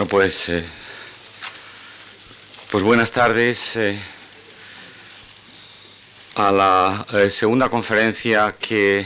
[0.00, 0.64] Bueno, pues, eh,
[2.70, 4.00] pues buenas tardes eh,
[6.36, 9.04] a la eh, segunda conferencia que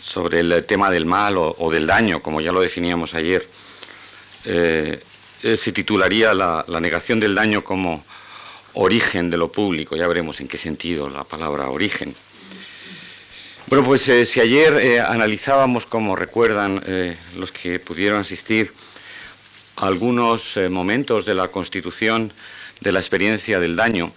[0.00, 3.48] sobre el tema del mal o, del daño, como ya lo definíamos ayer,
[4.44, 8.04] se titularía la, la, negación del daño como
[8.74, 9.96] origen de lo público.
[9.96, 12.14] Ya veremos en qué sentido la palabra origen.
[13.68, 18.72] Bueno, pues eh, si ayer eh, analizábamos, como recuerdan eh, los que pudieron asistir,
[19.76, 22.32] algunos momentos de la constitución
[22.80, 24.10] de la experiencia del daño,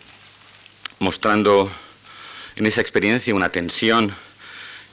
[0.99, 1.69] mostrando
[2.55, 4.15] en esa experiencia una tensión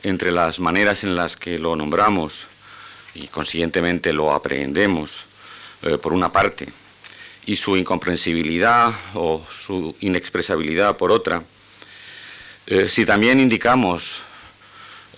[0.03, 2.49] entre las maneras en las que lo nombramos
[3.15, 5.25] y consiguientemente lo aprehendemos,
[6.03, 6.69] por una parte,
[7.47, 11.45] y su incomprensibilidad o su inexpresabilidad por otra,
[12.89, 14.23] si también indicamos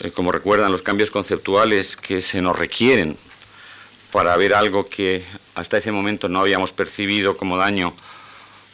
[0.00, 3.16] eh, como recuerdan, los cambios conceptuales que se nos requieren
[4.10, 7.94] para ver algo que hasta ese momento no habíamos percibido como daño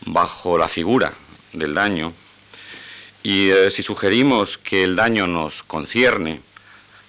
[0.07, 1.13] bajo la figura
[1.53, 2.13] del daño.
[3.23, 6.41] Y eh, si sugerimos que el daño nos concierne,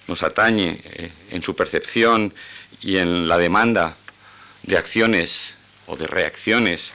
[0.08, 2.34] nos atañe eh, en su percepción
[2.80, 3.96] y en la demanda
[4.64, 5.54] de acciones
[5.86, 6.92] o de reacciones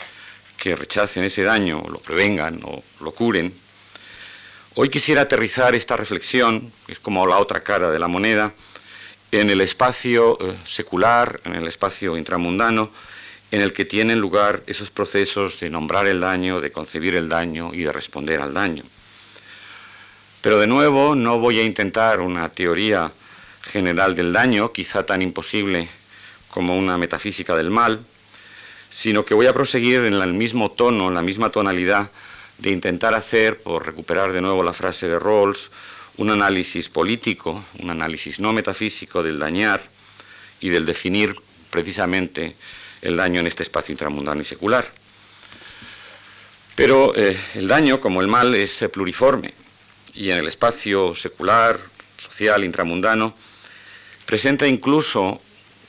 [0.57, 3.53] que rechacen ese daño, lo prevengan o lo curen,
[4.75, 8.53] Hoy quisiera aterrizar esta reflexión, que es como la otra cara de la moneda,
[9.31, 12.89] en el espacio eh, secular, en el espacio intramundano,
[13.51, 17.71] en el que tienen lugar esos procesos de nombrar el daño, de concebir el daño
[17.71, 18.81] y de responder al daño.
[20.41, 23.11] Pero de nuevo no voy a intentar una teoría
[23.61, 25.87] general del daño, quizá tan imposible
[26.49, 27.99] como una metafísica del mal,
[28.89, 32.09] sino que voy a proseguir en el mismo tono, en la misma tonalidad
[32.57, 35.71] de intentar hacer, por recuperar de nuevo la frase de Rawls,
[36.17, 39.81] un análisis político, un análisis no metafísico del dañar
[40.59, 41.35] y del definir
[41.69, 42.55] precisamente
[43.01, 44.89] el daño en este espacio intramundano y secular.
[46.75, 49.53] Pero eh, el daño, como el mal, es eh, pluriforme
[50.13, 51.79] y en el espacio secular,
[52.17, 53.35] social, intramundano,
[54.25, 55.41] presenta incluso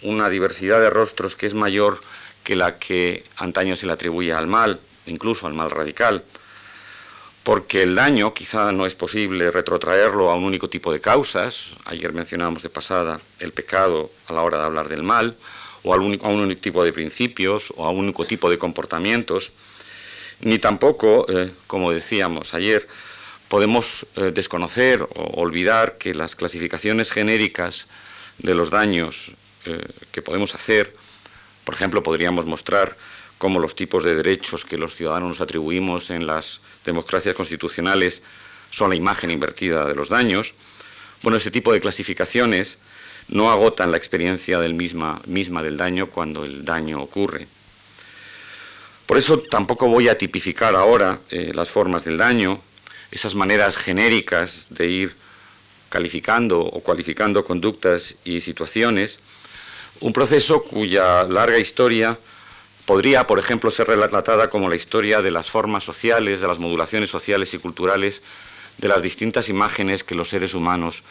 [0.03, 2.01] una diversidad de rostros que es mayor
[2.43, 6.25] que la que antaño se le atribuía al mal, incluso al mal radical
[7.45, 12.13] porque el daño quizá no es posible retrotraerlo a un único tipo de causas, ayer
[12.15, 15.37] mencionábamos de pasada el pecado a la hora de hablar del mal,
[15.83, 19.53] o a un, único tipo de principios, o a un único tipo de comportamientos,
[20.41, 22.89] ni tampoco, eh, como decíamos ayer,
[23.49, 27.87] podemos eh, desconocer o olvidar que las clasificaciones genéricas
[28.39, 29.33] de los daños
[29.67, 30.97] eh, que podemos hacer,
[31.65, 32.97] por ejemplo, podríamos mostrar
[33.39, 38.23] cómo los tipos de derechos que los ciudadanos nos atribuimos en las democracias constitucionales
[38.71, 40.55] son la imagen invertida de los daños.
[41.23, 42.79] Bueno, ese tipo de clasificaciones
[43.29, 47.47] no agotan la experiencia del misma, misma del daño cuando el daño ocurre.
[49.07, 52.61] Por eso tampoco voy a tipificar ahora eh, las formas del daño,
[53.11, 55.17] esas maneras genéricas de ir
[55.89, 59.21] calificando o cualificando conductas y situaciones,
[60.01, 62.19] un proceso cuya larga historia
[62.87, 67.09] Podría, por ejemplo, ser relatada como la historia de las formas sociales, de las modulaciones
[67.09, 68.21] sociales y culturales,
[68.77, 71.03] de las distintas imágenes que los seres humanos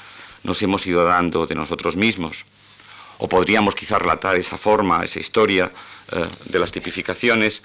[0.43, 2.45] nos hemos ido dando de nosotros mismos.
[3.17, 5.71] O podríamos quizá relatar esa forma, esa historia
[6.11, 7.63] eh, de las tipificaciones,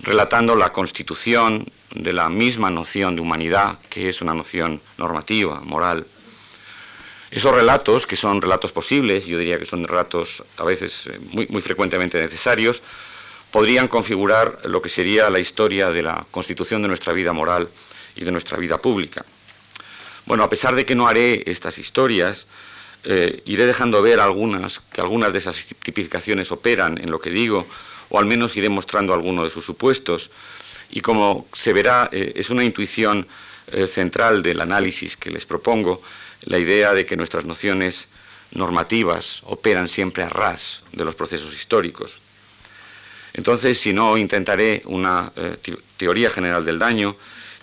[0.00, 6.06] relatando la constitución de la misma noción de humanidad, que es una noción normativa, moral.
[7.30, 11.48] Esos relatos, que son relatos posibles, yo diría que son relatos a veces eh, muy,
[11.48, 12.82] muy frecuentemente necesarios,
[13.50, 17.68] podrían configurar lo que sería la historia de la constitución de nuestra vida moral
[18.16, 19.24] y de nuestra vida pública.
[20.26, 22.46] Bueno, a pesar de que no haré estas historias,
[23.04, 27.66] eh, iré dejando ver algunas, que algunas de esas tipificaciones operan en lo que digo,
[28.10, 30.30] o al menos iré mostrando algunos de sus supuestos.
[30.90, 33.26] Y como se verá, eh, es una intuición
[33.72, 36.02] eh, central del análisis que les propongo,
[36.42, 38.08] la idea de que nuestras nociones
[38.52, 42.18] normativas operan siempre a ras de los procesos históricos.
[43.38, 45.56] Entonces, si no intentaré una eh,
[45.96, 47.14] teoría general del daño,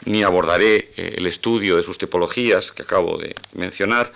[0.06, 4.13] ni abordaré eh, el estudio de sus tipologías que acabo de mencionar,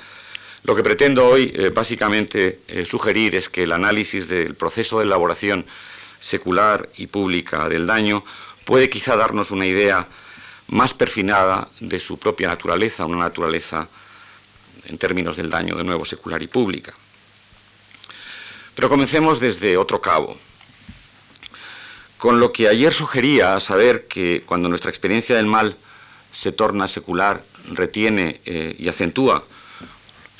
[0.63, 5.65] lo que pretendo hoy eh, básicamente sugerir es que el análisis del proceso de elaboración
[6.21, 8.23] secular y pública del daño
[8.63, 10.07] puede quizá darnos una idea
[10.69, 13.89] más perfinada de su propia naturaleza, una naturaleza
[14.85, 16.93] en términos del daño de nuevo secular y pública.
[18.75, 20.37] Pero comencemos desde otro cabo.
[22.19, 25.77] Con lo que ayer sugería, a saber que cuando nuestra experiencia del mal
[26.33, 29.45] se torna secular, retiene eh, y acentúa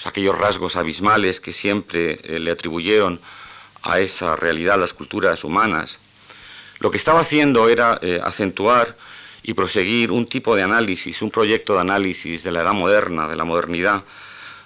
[0.04, 3.22] aquellos rasgos abismales que siempre eh, le atribuyeron
[3.81, 6.00] a esa realidad las culturas humanas,
[6.80, 8.98] lo que estaba haciendo era eh, acentuar
[9.42, 13.38] y proseguir un tipo de análisis, un proyecto de análisis de la edad moderna, de
[13.38, 14.04] la modernidad,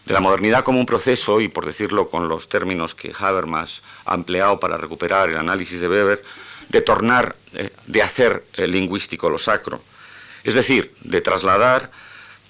[0.03, 4.15] de la modernidad como un proceso, y por decirlo con los términos que Habermas ha
[4.15, 6.23] empleado para recuperar el análisis de Weber,
[6.73, 9.81] de tornar, eh, de hacer eh, lingüístico lo sacro.
[10.43, 11.91] Es decir, de trasladar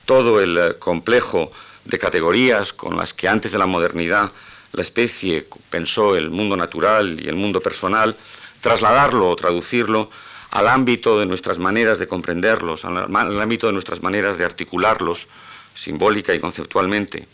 [0.06, 1.52] todo el eh, complejo
[1.84, 4.32] de categorías con las que antes de la modernidad
[4.72, 8.16] la especie pensó el mundo natural y el mundo personal,
[8.62, 10.10] trasladarlo o traducirlo
[10.52, 15.28] al ámbito de nuestras maneras de comprenderlos, al ámbito de nuestras maneras de articularlos
[15.76, 17.28] simbólica y conceptualmente.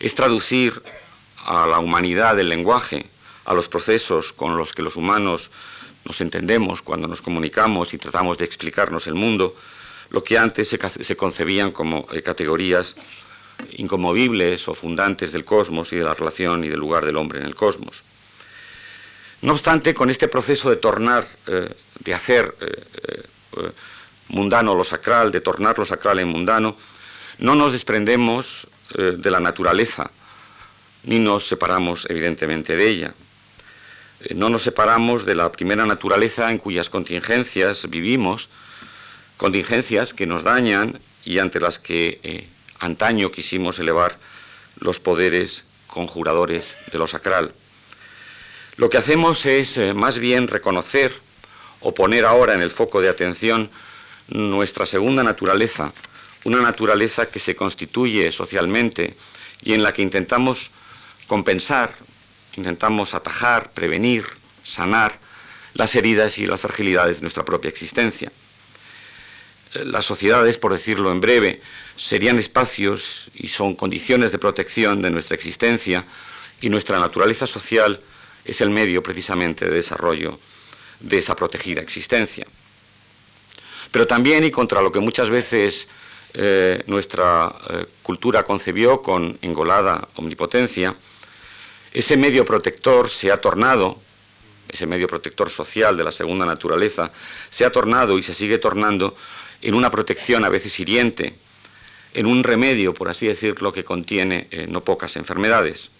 [0.00, 0.82] Es traducir
[1.44, 3.06] a la humanidad del lenguaje,
[3.44, 5.50] a los procesos con los que los humanos
[6.04, 9.56] nos entendemos cuando nos comunicamos y tratamos de explicarnos el mundo,
[10.10, 12.94] lo que antes se, concebían como eh, categorías
[13.72, 17.46] incomovibles o fundantes del cosmos y de la relación y del lugar del hombre en
[17.46, 18.02] el cosmos.
[19.42, 23.72] No obstante, con este proceso de tornar, eh, de hacer eh,
[24.28, 26.76] mundano lo sacral, de tornar lo sacral en mundano,
[27.38, 30.08] no nos desprendemos de la naturaleza,
[31.04, 33.14] ni nos separamos evidentemente de ella.
[34.24, 38.48] Eh, no nos separamos de la primera naturaleza en cuyas contingencias vivimos,
[39.36, 42.48] contingencias que nos dañan y ante las que eh,
[42.78, 44.18] antaño quisimos elevar
[44.80, 47.52] los poderes conjuradores de lo sacral.
[48.76, 51.12] Lo que hacemos es eh, más bien reconocer
[51.80, 53.70] o poner ahora en el foco de atención
[54.28, 55.92] nuestra segunda naturaleza,
[56.44, 59.14] una naturaleza que se constituye socialmente
[59.62, 60.70] y en la que intentamos
[61.26, 61.94] compensar
[62.56, 64.26] intentamos atajar, prevenir,
[64.62, 65.18] sanar
[65.74, 68.32] las heridas y las fragilidades de nuestra propia existencia.
[69.74, 71.60] Eh, las sociedades, por decirlo en breve,
[71.96, 76.04] serían espacios y son condiciones de protección de nuestra existencia
[76.60, 78.00] y nuestra naturaleza social
[78.44, 80.38] es el medio precisamente de desarrollo
[81.00, 82.46] de esa protegida existencia.
[83.90, 85.88] Pero también y contra lo que muchas veces
[86.34, 90.96] eh, nuestra eh, cultura concebió con engolada omnipotencia,
[91.94, 94.00] ese medio protector se ha tornado,
[94.68, 97.12] ese medio protector social de la segunda naturaleza,
[97.50, 99.14] se ha tornado y se sigue tornando
[99.62, 101.38] en una protección a veces hiriente,
[102.12, 105.90] en un remedio, por así decirlo, que contiene eh, no pocas enfermedades.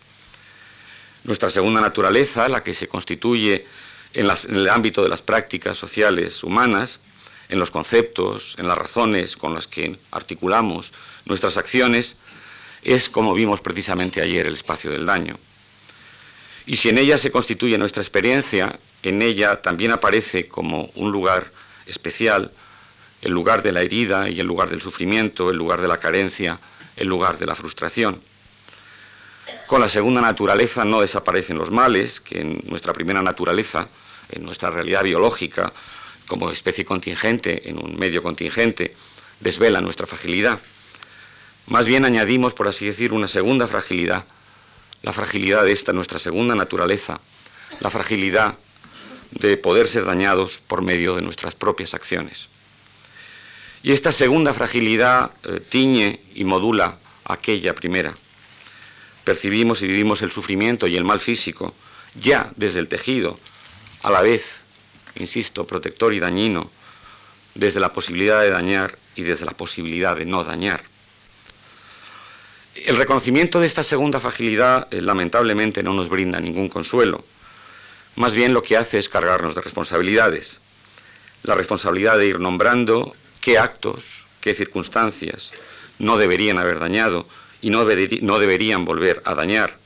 [1.22, 3.64] Nuestra segunda naturaleza, la que se constituye
[4.12, 6.98] en, en, el ámbito de las prácticas sociales humanas,
[7.48, 10.92] en los conceptos, en las razones con las que articulamos
[11.24, 12.16] nuestras acciones,
[12.82, 15.38] es, como vimos precisamente ayer, el espacio del daño.
[16.66, 21.50] Y si en ella se constituye nuestra experiencia, en ella también aparece como un lugar
[21.86, 22.50] especial
[23.20, 26.58] el lugar de la herida y el lugar del sufrimiento, el lugar de la carencia,
[26.96, 28.20] el lugar de la frustración.
[29.66, 33.88] Con la segunda naturaleza no desaparecen los males, que en nuestra primera naturaleza,
[34.30, 35.72] en nuestra realidad biológica,
[36.26, 38.94] como especie contingente, en un medio contingente,
[39.40, 40.58] desvela nuestra fragilidad.
[41.66, 44.24] Más bien añadimos, por así decir, una segunda fragilidad
[45.04, 47.20] la fragilidad de esta nuestra segunda naturaleza,
[47.80, 48.56] la fragilidad
[49.32, 52.48] de poder ser dañados por medio de nuestras propias acciones.
[53.82, 56.96] Y esta segunda fragilidad eh, tiñe y modula
[57.26, 58.14] aquella primera.
[59.24, 61.74] Percibimos y vivimos el sufrimiento y el mal físico
[62.14, 63.38] ya desde el tejido,
[64.02, 64.64] a la vez,
[65.16, 66.70] insisto, protector y dañino,
[67.54, 70.93] desde la posibilidad de dañar y desde la posibilidad de no dañar.
[72.74, 77.24] El reconocimiento de esta segunda fragilidad eh, lamentablemente no nos brinda ningún consuelo.
[78.16, 80.58] Más bien lo que hace es cargarnos de responsabilidades.
[81.44, 85.52] La responsabilidad de ir nombrando qué actos, qué circunstancias
[86.00, 87.28] no deberían haber dañado
[87.62, 87.84] y no,
[88.22, 89.78] no deberían volver a dañar.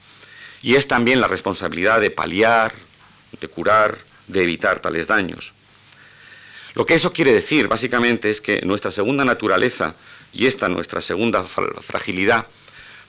[0.62, 2.73] Y es también la responsabilidad de paliar,
[3.38, 5.52] de curar, de evitar tales daños.
[6.75, 9.95] Lo que eso quiere decir básicamente es que nuestra segunda naturaleza
[10.33, 12.47] y esta nuestra segunda fragilidad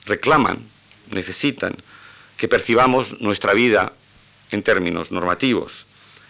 [0.06, 0.66] reclaman,
[1.10, 1.74] necesitan
[2.36, 3.92] que percibamos nuestra vida
[4.50, 5.86] en términos normativos,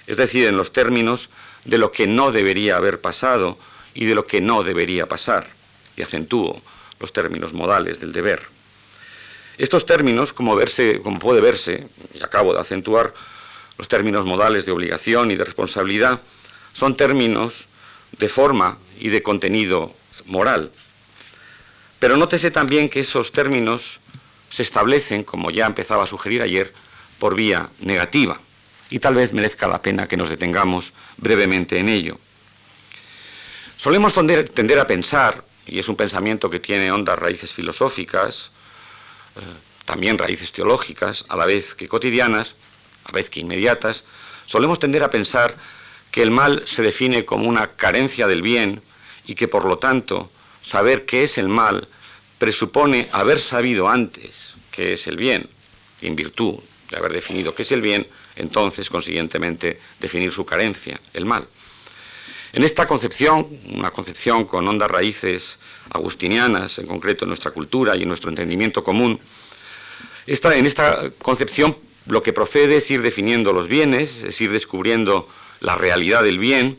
[0.06, 1.30] es decir, en los términos
[1.64, 3.58] de lo que no debería haber pasado
[3.94, 5.48] y de lo que no debería pasar,
[5.96, 6.60] y acentúo
[6.98, 8.42] los términos modales del deber.
[9.58, 13.12] Estos términos, como, verse, como puede verse, y acabo de acentuar,
[13.78, 16.20] los términos modales de obligación y de responsabilidad,
[16.72, 17.66] son términos
[18.18, 19.94] de forma y de contenido
[20.26, 20.70] moral,
[22.00, 24.00] pero nótese también que esos términos
[24.50, 26.72] se establecen, como ya empezaba a sugerir ayer,
[27.18, 28.40] por vía negativa.
[28.88, 32.18] Y tal vez merezca la pena que nos detengamos brevemente en ello.
[33.76, 38.50] Solemos tender, a pensar, y es un pensamiento que tiene hondas raíces filosóficas,
[39.36, 39.40] eh,
[39.84, 42.56] también raíces teológicas, a la vez que cotidianas,
[43.04, 44.04] a vez que inmediatas,
[44.46, 45.56] solemos tender a pensar
[46.10, 48.82] que el mal se define como una carencia del bien
[49.26, 50.30] y que por lo tanto
[50.62, 51.88] saber qué es el mal
[52.38, 55.48] presupone haber sabido antes qué es el bien,
[56.00, 56.54] en virtud
[56.90, 61.46] de haber definido qué es el bien, entonces, consiguientemente, definir su carencia, el mal.
[62.52, 65.58] En esta concepción, una concepción con hondas raíces
[65.92, 69.20] agustinianas, en concreto en nuestra cultura y en nuestro entendimiento común,
[70.26, 71.76] en esta concepción
[72.06, 75.28] lo que procede es ir definiendo los bienes, es ir descubriendo
[75.60, 76.78] la realidad del bien,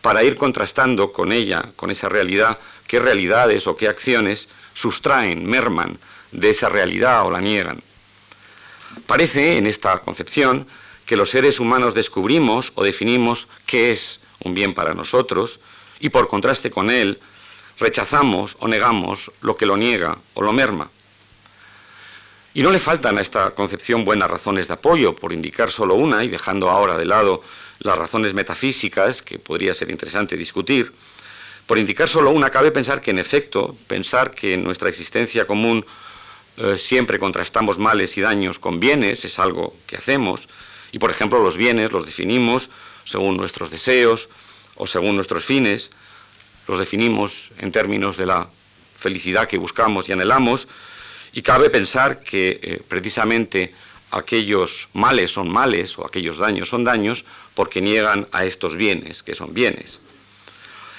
[0.00, 5.98] para ir contrastando con ella, con esa realidad, qué realidades o qué acciones sustraen, merman
[6.32, 7.82] de esa realidad o la niegan.
[9.06, 10.66] Parece, en esta concepción,
[11.04, 15.60] que los seres humanos descubrimos o definimos qué es un bien para nosotros
[16.00, 17.20] y por contraste con él
[17.78, 20.90] rechazamos o negamos lo que lo niega o lo merma.
[22.54, 26.24] Y no le faltan a esta concepción buenas razones de apoyo, por indicar solo una
[26.24, 27.42] y dejando ahora de lado
[27.80, 30.90] las razones metafísicas, que podría ser interesante discutir,
[31.66, 35.84] por indicar solo una, cabe pensar que en efecto, pensar que en nuestra existencia común
[36.56, 40.48] eh, siempre contrastamos males y daños con bienes es algo que hacemos,
[40.92, 42.70] y por ejemplo los bienes los definimos
[43.04, 44.28] según nuestros deseos
[44.76, 45.90] o según nuestros fines,
[46.68, 48.48] los definimos en términos de la
[48.98, 50.68] felicidad que buscamos y anhelamos,
[51.32, 53.74] y cabe pensar que eh, precisamente
[54.10, 59.34] aquellos males son males o aquellos daños son daños porque niegan a estos bienes, que
[59.34, 60.00] son bienes.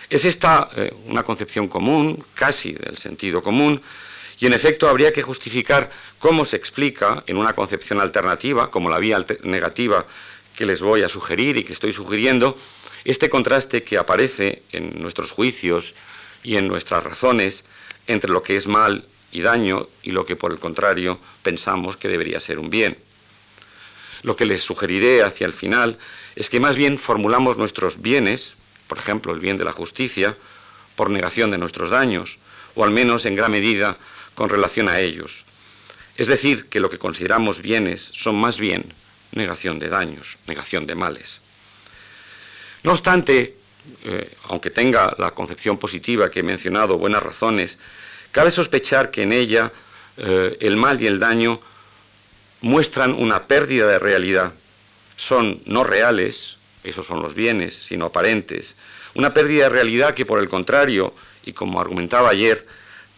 [0.09, 3.81] Es esta eh, una concepción común, casi del sentido común,
[4.39, 8.99] y en efecto habría que justificar cómo se explica en una concepción alternativa, como la
[8.99, 10.05] vía negativa
[10.55, 12.57] que les voy a sugerir y que estoy sugiriendo,
[13.03, 15.93] este contraste que aparece en nuestros juicios
[16.43, 17.63] y en nuestras razones
[18.05, 22.07] entre lo que es mal y daño y lo que por el contrario pensamos que
[22.07, 22.97] debería ser un bien.
[24.23, 25.97] Lo que les sugeriré hacia el final
[26.35, 28.56] es que más bien formulamos nuestros bienes,
[28.87, 30.35] por ejemplo el bien de la justicia,
[30.95, 32.39] por negación de nuestros daños,
[32.75, 33.97] o al menos en gran medida
[34.35, 35.45] con relación a ellos.
[36.15, 38.93] Es decir, que lo que consideramos bienes son más bien
[39.31, 41.39] negación de daños, negación de males.
[42.83, 43.55] No obstante,
[44.03, 47.77] eh, aunque tenga la concepción positiva que he mencionado buenas razones,
[48.31, 49.71] cabe sospechar que en ella
[50.17, 51.61] eh, el mal y el daño
[52.61, 54.53] muestran una pérdida de realidad.
[55.15, 56.56] Son no reales,
[56.89, 58.75] esos son los bienes, sino aparentes.
[59.13, 61.13] Una pérdida de realidad que, por el contrario,
[61.43, 62.65] y como argumentaba ayer,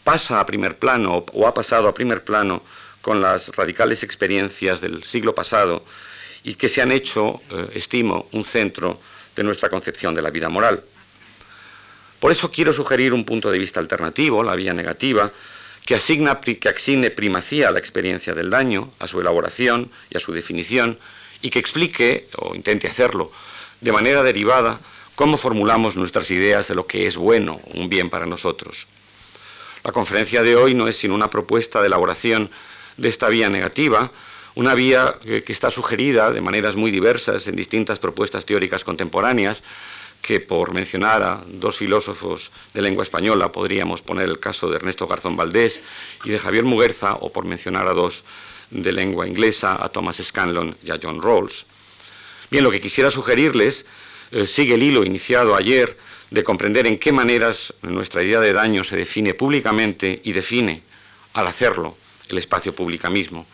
[0.03, 2.63] pasa a primer plano o ha pasado a primer plano
[3.01, 5.83] con las radicales experiencias del siglo pasado
[6.43, 8.99] y que se han hecho, eh, estimo, un centro
[9.35, 10.83] de nuestra concepción de la vida moral.
[12.19, 15.31] Por eso quiero sugerir un punto de vista alternativo, la vía negativa,
[15.85, 20.19] que, asigna, que asigne primacía a la experiencia del daño, a su elaboración y a
[20.19, 20.99] su definición,
[21.41, 23.31] y que explique, o intente hacerlo,
[23.81, 24.79] de manera derivada,
[25.15, 28.87] cómo formulamos nuestras ideas de lo que es bueno, un bien para nosotros.
[29.83, 32.49] La conferencia de hoy no es sino una propuesta de elaboración
[32.97, 34.11] de esta vía negativa,
[34.55, 39.63] una vía que, está sugerida de maneras muy diversas en distintas propuestas teóricas contemporáneas,
[40.21, 45.07] que por mencionar a dos filósofos de lengua española podríamos poner el caso de Ernesto
[45.07, 45.81] Garzón Valdés
[46.25, 48.25] y de Javier Muguerza, o por mencionar a dos
[48.69, 51.65] de lengua inglesa, a Thomas Scanlon y a John Rawls.
[52.51, 53.85] Bien, lo que quisiera sugerirles
[54.31, 55.97] eh, sigue el hilo iniciado ayer
[56.31, 60.83] de comprender en qué maneras nuestra idea de daño se define públicamente y define,
[61.33, 61.95] al hacerlo,
[62.27, 63.45] el espacio pública mismo.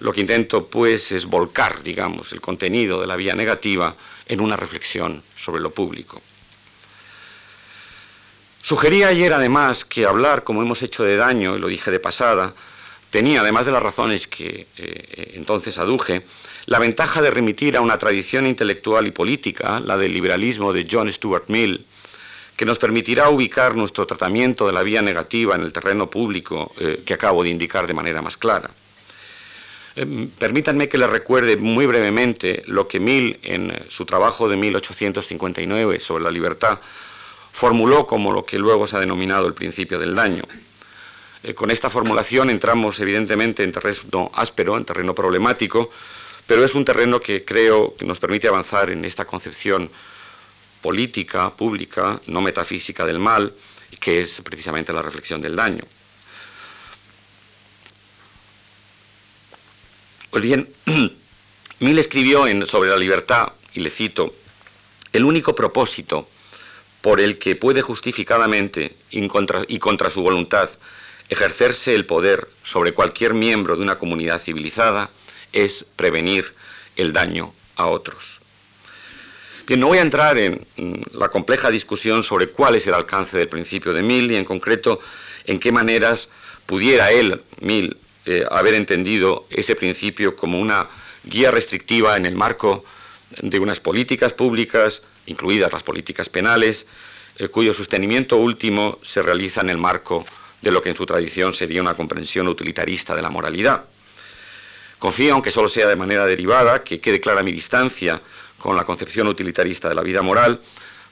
[0.00, 3.96] Lo que intento, pues, es volcar, digamos, el contenido de la vía negativa
[4.26, 6.20] en una reflexión sobre lo público.
[8.62, 12.54] Sugerí ayer, además, que hablar, como hemos hecho de daño, y lo dije de pasada,
[13.10, 16.24] tenía, además de las razones que eh, entonces aduje,
[16.66, 21.10] la ventaja de remitir a una tradición intelectual y política, la del liberalismo de John
[21.10, 21.86] Stuart Mill,
[22.56, 27.02] que nos permitirá ubicar nuestro tratamiento de la vía negativa en el terreno público eh,
[27.04, 28.70] que acabo de indicar de manera más clara.
[29.94, 36.00] Em, permítanme que les recuerde muy brevemente lo que Mill, en su trabajo de 1859
[36.00, 36.80] sobre la libertad,
[37.52, 40.42] formuló como lo que luego se ha denominado el principio del daño.
[41.42, 45.90] Eh, con esta formulación entramos evidentemente en terreno áspero, en terreno problemático,
[46.46, 49.90] pero es un terreno que creo que nos permite avanzar en esta concepción
[50.80, 53.52] política, pública, no metafísica del mal,
[53.98, 55.82] que es precisamente la reflexión del daño.
[60.30, 60.68] Pues bien,
[61.80, 64.34] Mill escribió sobre la libertad, y le cito,
[65.12, 66.28] el único propósito
[67.00, 70.70] por el que puede justificadamente y contra su voluntad
[71.28, 75.10] ejercerse el poder sobre cualquier miembro de una comunidad civilizada
[75.52, 76.54] es prevenir
[76.96, 78.40] el daño a otros.
[79.66, 80.64] Bien, no voy a entrar en
[81.12, 85.00] la compleja discusión sobre cuál es el alcance del principio de Mill y en concreto
[85.44, 86.28] en qué maneras
[86.66, 90.88] pudiera él, Mill, eh, haber entendido ese principio como una
[91.24, 92.84] guía restrictiva en el marco
[93.40, 96.86] de unas políticas públicas, incluidas las políticas penales,
[97.38, 100.24] eh, cuyo sostenimiento último se realiza en el marco
[100.60, 103.84] de lo que en su tradición sería una comprensión utilitarista de la moralidad.
[105.06, 108.20] Confío, aunque solo sea de manera derivada, que quede clara mi distancia
[108.58, 110.60] con la concepción utilitarista de la vida moral,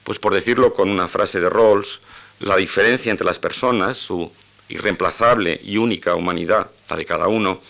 [0.02, 2.00] pues por decirlo con una frase de Rawls,
[2.40, 4.32] la diferencia entre las personas, su
[4.68, 7.60] irreemplazable y única humanidad, la de cada uno,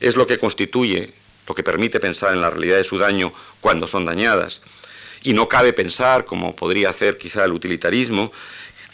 [0.00, 1.12] es lo que constituye,
[1.46, 4.62] lo que permite pensar en la realidad de su daño cuando son dañadas.
[5.22, 8.32] Y no cabe pensar, como podría hacer quizá el utilitarismo,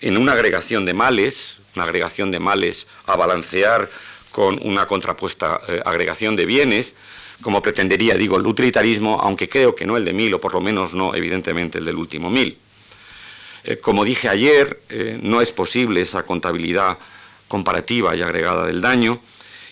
[0.00, 3.88] en una agregación de males, una agregación de males a balancear
[4.34, 6.96] con una contrapuesta eh, agregación de bienes,
[7.40, 10.60] como pretendería, digo, el utilitarismo, aunque creo que no el de mil, o por lo
[10.60, 12.58] menos no, evidentemente, el del último mil.
[13.62, 16.98] Eh, como dije ayer, eh, no es posible esa contabilidad
[17.46, 19.20] comparativa y agregada del daño,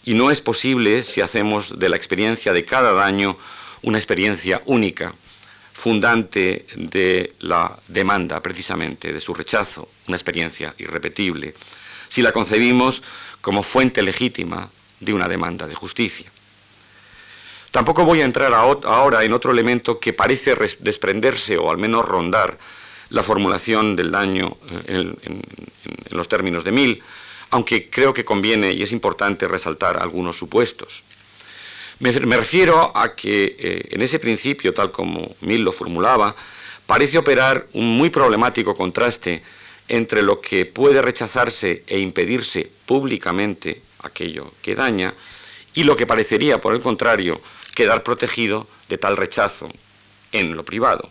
[0.05, 3.37] y no es posible si hacemos de la experiencia de cada daño
[3.83, 5.13] una experiencia única,
[5.73, 11.53] fundante de la demanda, precisamente, de su rechazo, una experiencia irrepetible,
[12.09, 13.03] si la concebimos
[13.43, 14.71] como fuente legítima
[15.01, 16.31] de una demanda de justicia.
[17.71, 22.59] Tampoco voy a entrar ahora en otro elemento que parece desprenderse o al menos rondar
[23.11, 25.43] la formulación del daño eh, en,
[26.11, 27.03] los términos de Mill,
[27.51, 31.03] aunque creo que conviene y es importante resaltar algunos supuestos.
[31.99, 36.35] Me, refiero a que eh, en ese principio, tal como Mill lo formulaba,
[36.87, 39.43] parece operar un muy problemático contraste
[39.93, 45.13] entre lo que puede rechazarse e impedirse públicamente aquello que daña
[45.75, 47.43] y lo que parecería, por el contrario,
[47.75, 49.69] quedar protegido de tal rechazo
[50.33, 51.11] en lo privado.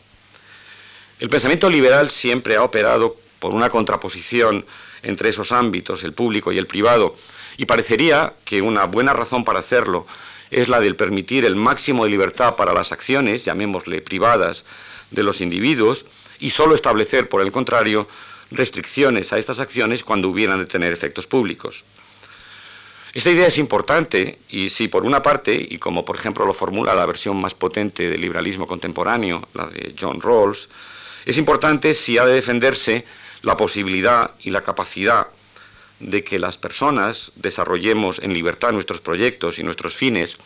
[1.19, 4.65] El pensamiento liberal siempre ha operado por una contraposición
[5.03, 7.15] entre esos ámbitos, el público y el privado,
[7.57, 10.07] y parecería que una buena razón para hacerlo
[10.49, 14.65] es la del permitir el máximo de libertad para las acciones, llamémosle privadas,
[15.11, 16.07] de los individuos,
[16.39, 18.07] y solo establecer, por el contrario,
[18.51, 21.83] restricciones a estas acciones cuando hubieran de tener efectos públicos.
[23.13, 26.93] Esta idea es importante y si por una parte, y como por ejemplo lo formula
[26.93, 30.69] la versión más potente del liberalismo contemporáneo, la de John Rawls,
[31.25, 33.05] es importante si ha de defenderse
[33.41, 35.27] la posibilidad y la capacidad
[35.99, 40.37] de que las personas desarrollemos en libertad nuestros proyectos y nuestros fines,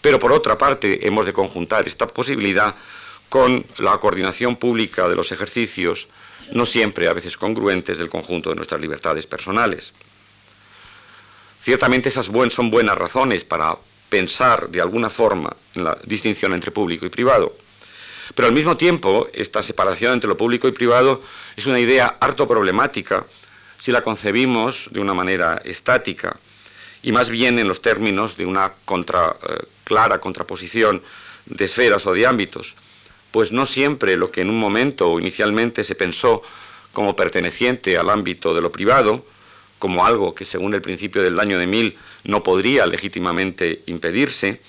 [0.00, 2.76] pero por otra parte hemos de conjuntar esta posibilidad
[3.28, 6.08] con la coordinación pública de los ejercicios,
[6.52, 9.92] no siempre a veces congruentes, del conjunto de nuestras libertades personales.
[11.62, 13.76] Ciertamente esas son buenas razones para
[14.08, 17.54] pensar de alguna forma en la distinción entre público y privado.
[18.34, 21.22] Pero al mismo tiempo, esta separación entre lo público y privado
[21.56, 23.26] es una idea harto problemática
[23.78, 26.36] si la concebimos de una manera estática
[27.02, 31.02] y más bien en los términos de una eh, clara contraposición
[31.46, 32.76] de esferas o de ámbitos,
[33.30, 36.42] pues no siempre lo que en un momento o inicialmente se pensó
[36.92, 39.24] como perteneciente al ámbito de lo privado,
[39.78, 44.60] como algo que según el principio del daño de mil no podría legítimamente impedirse,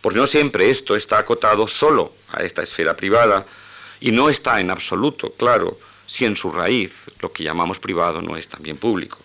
[0.00, 3.46] porque no siempre esto está acotado solo a esta esfera privada
[4.00, 8.36] y no está en absoluto claro si en su raíz lo que llamamos privado no
[8.36, 9.18] es también público.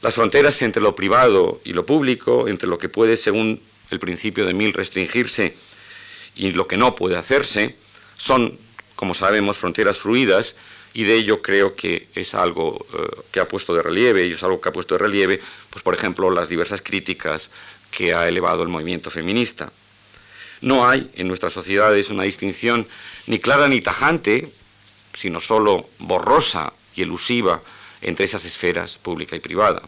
[0.00, 4.44] Las fronteras entre lo privado y lo público, entre lo que puede, según el principio
[4.44, 5.56] de Mill, restringirse
[6.34, 7.76] y lo que no puede hacerse,
[8.16, 8.58] son,
[8.96, 10.56] como sabemos, fronteras fluidas
[10.94, 14.42] y de ello creo que es algo eh, que ha puesto de relieve, y es
[14.42, 17.50] algo que ha puesto de relieve, pues por ejemplo, las diversas críticas
[17.90, 19.72] que ha elevado el movimiento feminista.
[20.60, 22.86] No hay en nuestras sociedades una distinción
[23.26, 24.50] ni clara ni tajante,
[25.12, 27.60] sino solo borrosa y elusiva
[28.00, 29.82] entre esas esferas pública y privada.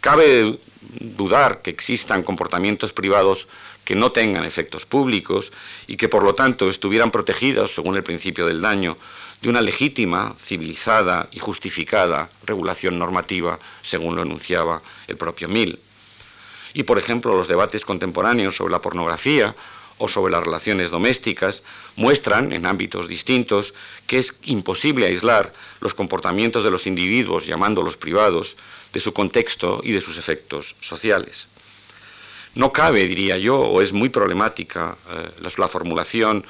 [0.00, 0.58] Cabe
[1.00, 3.48] dudar que existan comportamientos privados
[3.84, 5.50] que no tengan efectos públicos
[5.86, 8.96] y que por lo tanto estuvieran protegidos, según el principio del daño,
[9.40, 15.78] de una legítima, civilizada y justificada regulación normativa, según lo enunciaba el propio Mill.
[16.74, 19.54] Y, por ejemplo, los debates contemporáneos sobre la pornografía
[19.96, 21.62] o sobre las relaciones domésticas
[21.96, 23.74] muestran, en ámbitos distintos,
[24.06, 28.56] que es imposible aislar los comportamientos de los individuos, llamándolos privados,
[28.92, 31.48] de su contexto y de sus efectos sociales.
[32.54, 36.44] No cabe, diría yo, o es muy problemática eh, la formulación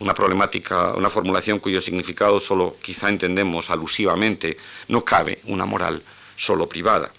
[0.00, 4.56] una problemática, una formulación cuyo significado solo quizá entendemos alusivamente,
[4.88, 6.02] no cabe una moral
[6.36, 7.12] solo privada.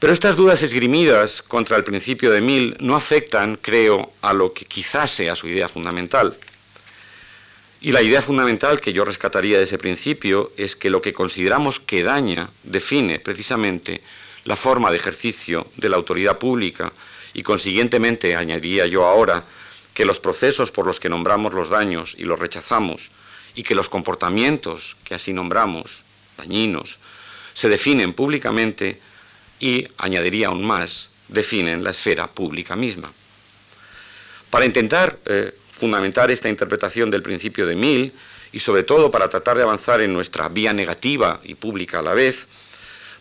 [0.00, 4.64] Pero estas dudas esgrimidas contra el principio de Mill no afectan, creo, a lo que
[4.64, 6.36] quizás sea su idea fundamental.
[7.82, 11.80] Y la idea fundamental que yo rescataría de ese principio es que lo que consideramos
[11.80, 14.02] que daña define precisamente
[14.44, 16.92] la forma de ejercicio de la autoridad pública
[17.32, 19.44] y consiguientemente añadiría yo ahora
[19.94, 23.10] que los procesos por los que nombramos los daños y los rechazamos
[23.54, 26.02] y que los comportamientos que así nombramos,
[26.36, 26.98] dañinos,
[27.54, 29.00] se definen públicamente
[29.58, 33.10] y, añadiría aún más, definen la esfera pública misma.
[34.50, 38.12] Para intentar eh, fundamentar esta interpretación del principio de Mill
[38.52, 42.12] y sobre todo para tratar de avanzar en nuestra vía negativa y pública a la
[42.12, 42.46] vez,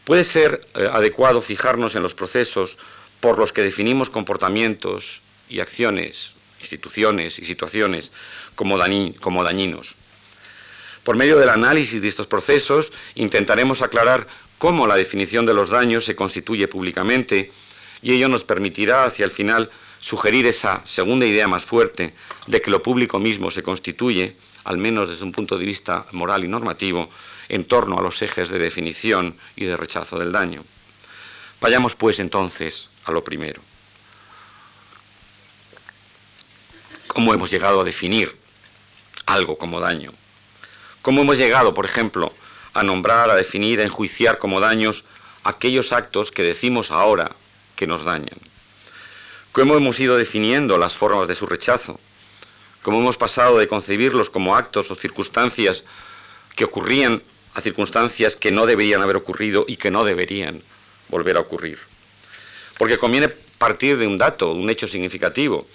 [0.04, 2.78] puede ser eh, adecuado fijarnos en los procesos
[3.22, 8.12] por los que definimos comportamientos y acciones, instituciones y situaciones
[8.56, 8.78] como,
[9.22, 9.96] como dañinos.
[11.04, 16.04] Por medio del análisis de estos procesos intentaremos aclarar cómo la definición de los daños
[16.04, 17.52] se constituye públicamente
[18.02, 22.14] y ello nos permitirá hacia el final sugerir esa segunda idea más fuerte
[22.48, 26.46] de que lo público mismo se constituye, al menos desde un punto de vista moral
[26.46, 27.10] y normativo,
[27.50, 30.64] en torno a los ejes de definición y de rechazo del daño.
[31.62, 33.62] Vayamos pues entonces a lo primero.
[37.08, 38.38] ¿Cómo hemos llegado a definir
[39.26, 40.14] algo como daño?
[41.02, 42.34] ¿Cómo hemos llegado, por ejemplo,
[42.74, 45.04] a nombrar, a definir, a enjuiciar como daños
[45.44, 47.32] aquellos actos que decimos ahora
[47.76, 48.38] que nos dañan.
[49.60, 52.00] ¿Cómo hemos ido definiendo las formas de su rechazo?
[52.82, 55.84] ¿Cómo hemos pasado de concebirlos como actos o circunstancias
[56.56, 57.22] que ocurrían
[57.54, 60.62] a circunstancias que no deberían haber ocurrido y que no deberían
[61.10, 61.78] volver a ocurrir?
[62.78, 65.68] Porque conviene partir de un dato, un hecho significativo.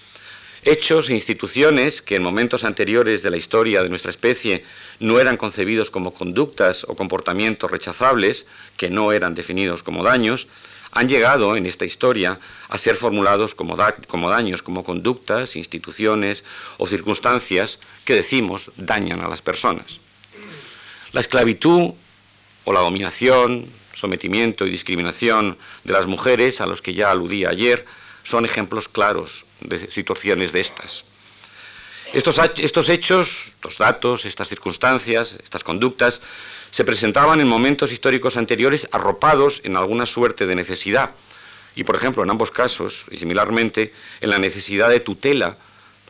[0.62, 4.64] Hechos e instituciones que en momentos anteriores de la historia de nuestra especie
[4.99, 8.47] no eran concebidos como conductas o comportamientos rechazables,
[8.79, 10.49] que no eran definidos como daños,
[10.94, 16.44] han llegado en esta historia a ser formulados como, daños, como conductas, instituciones
[16.78, 19.98] o circunstancias que decimos dañan a las personas.
[21.12, 21.92] La esclavitud
[22.64, 27.85] o la dominación, sometimiento y discriminación de las mujeres, a los que ya aludí ayer,
[28.22, 31.04] son ejemplos claros de situaciones de estas.
[32.12, 36.20] Estos hechos, estos datos, estas circunstancias, estas conductas,
[36.74, 41.10] se presentaban en momentos históricos anteriores arropados en alguna suerte de necesidad.
[41.76, 45.56] Y, por ejemplo, en ambos casos, y similarmente, en la necesidad de tutela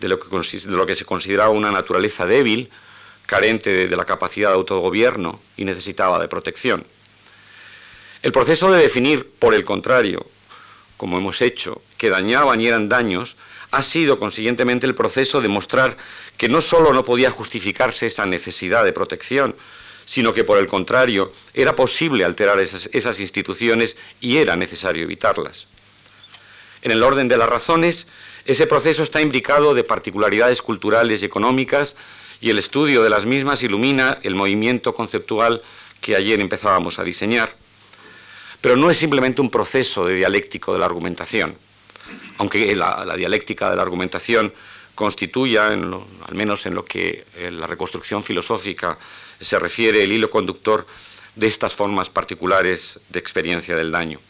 [0.00, 2.70] de lo que, se consideraba una naturaleza débil,
[3.26, 6.86] carente de, la capacidad de autogobierno y necesitaba de protección.
[8.22, 10.24] El proceso de definir, por el contrario,
[10.96, 13.36] como hemos hecho, que dañaban y eran daños,
[13.70, 15.98] ha sido consiguientemente el proceso de mostrar
[16.38, 19.54] que no sólo no podía justificarse esa necesidad de protección,
[20.04, 25.66] sino que por el contrario era posible alterar esas, instituciones y era necesario evitarlas.
[26.82, 28.06] En el orden de las razones,
[28.44, 31.96] ese proceso está imbricado de particularidades culturales y económicas
[32.40, 35.62] y el estudio de las mismas ilumina el movimiento conceptual
[36.00, 37.56] que ayer empezábamos a diseñar.
[38.60, 41.56] Pero no es simplemente un proceso de dialéctico de la argumentación
[42.38, 44.52] aunque la, dialéctica de la argumentación
[44.94, 48.98] constituya, al menos en lo que la reconstrucción filosófica
[49.40, 50.86] se refiere, el hilo conductor
[51.34, 54.20] de estas formas particulares de experiencia del daño.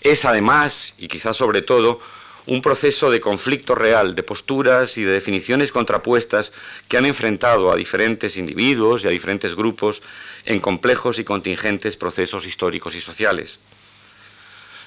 [0.00, 2.00] Es además, y quizás sobre todo,
[2.46, 6.52] un proceso de conflicto real, de posturas y de definiciones contrapuestas
[6.88, 10.02] que han enfrentado a diferentes individuos y a diferentes grupos
[10.46, 13.58] en complejos y contingentes procesos históricos y sociales.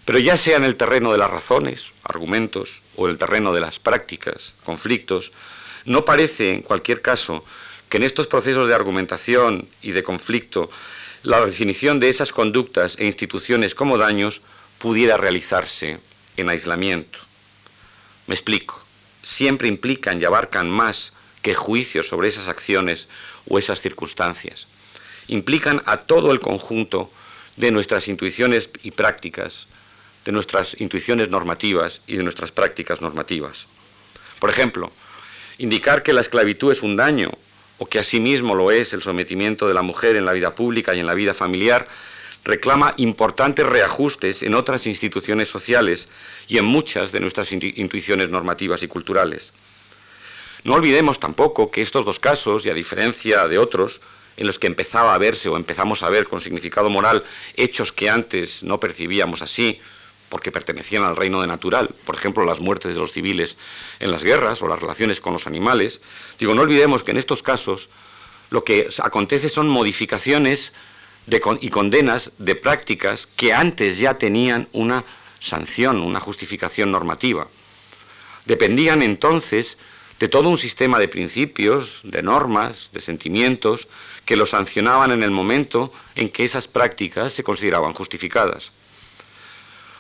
[0.04, 3.62] Pero ya sea en el terreno de las razones, argumentos, o en el terreno de
[3.62, 5.32] las prácticas, conflictos,
[5.86, 7.46] no parece, en cualquier caso,
[7.94, 10.72] que en estos procesos de argumentación y de conflicto
[11.22, 14.42] la definición de esas conductas e instituciones como daños
[14.80, 16.00] pudiera realizarse
[16.36, 17.20] en aislamiento.
[18.26, 18.82] Me explico.
[19.22, 23.10] Siempre implican y abarcan más que juicios sobre esas acciones
[23.48, 24.66] o esas circunstancias.
[25.28, 27.12] Implican a todo el conjunto
[27.58, 29.68] de nuestras intuiciones y prácticas,
[30.26, 33.68] de nuestras intuiciones normativas y de nuestras prácticas normativas.
[34.40, 34.92] Por ejemplo,
[35.60, 37.30] indicar que la esclavitud es un daño
[37.84, 41.02] o que asimismo lo es el sometimiento de la mujer en la vida pública y
[41.02, 41.90] en la vida familiar,
[42.46, 46.08] reclama importantes reajustes en otras instituciones sociales
[46.48, 49.52] y en muchas de nuestras intuiciones normativas y culturales.
[50.64, 54.00] No olvidemos tampoco que estos dos casos, y a diferencia de otros,
[54.38, 57.26] en los que empezaba a verse o empezamos a ver con significado moral
[57.58, 59.82] hechos que antes no percibíamos así,
[60.34, 63.56] porque pertenecían al reino de natural, por ejemplo, las muertes de los civiles
[64.00, 66.02] en las guerras o las relaciones con los animales.
[66.40, 67.88] Digo, no olvidemos que en estos casos
[68.50, 70.74] lo que acontece son modificaciones
[71.62, 75.06] y condenas de prácticas que antes ya tenían una
[75.40, 77.48] sanción, una justificación normativa.
[78.46, 79.78] Dependían entonces
[80.20, 83.88] de todo un sistema de principios, de normas, de sentimientos,
[84.26, 88.72] que los sancionaban en el momento en que esas prácticas se consideraban justificadas.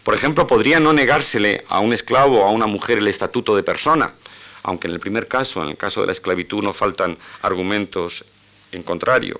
[0.03, 3.63] Por ejemplo, podría no negársele a un esclavo o a una mujer el estatuto de
[3.63, 4.13] persona,
[4.63, 8.25] aunque en el primer caso, en el caso de la esclavitud, no faltan argumentos
[8.73, 9.39] en contrario.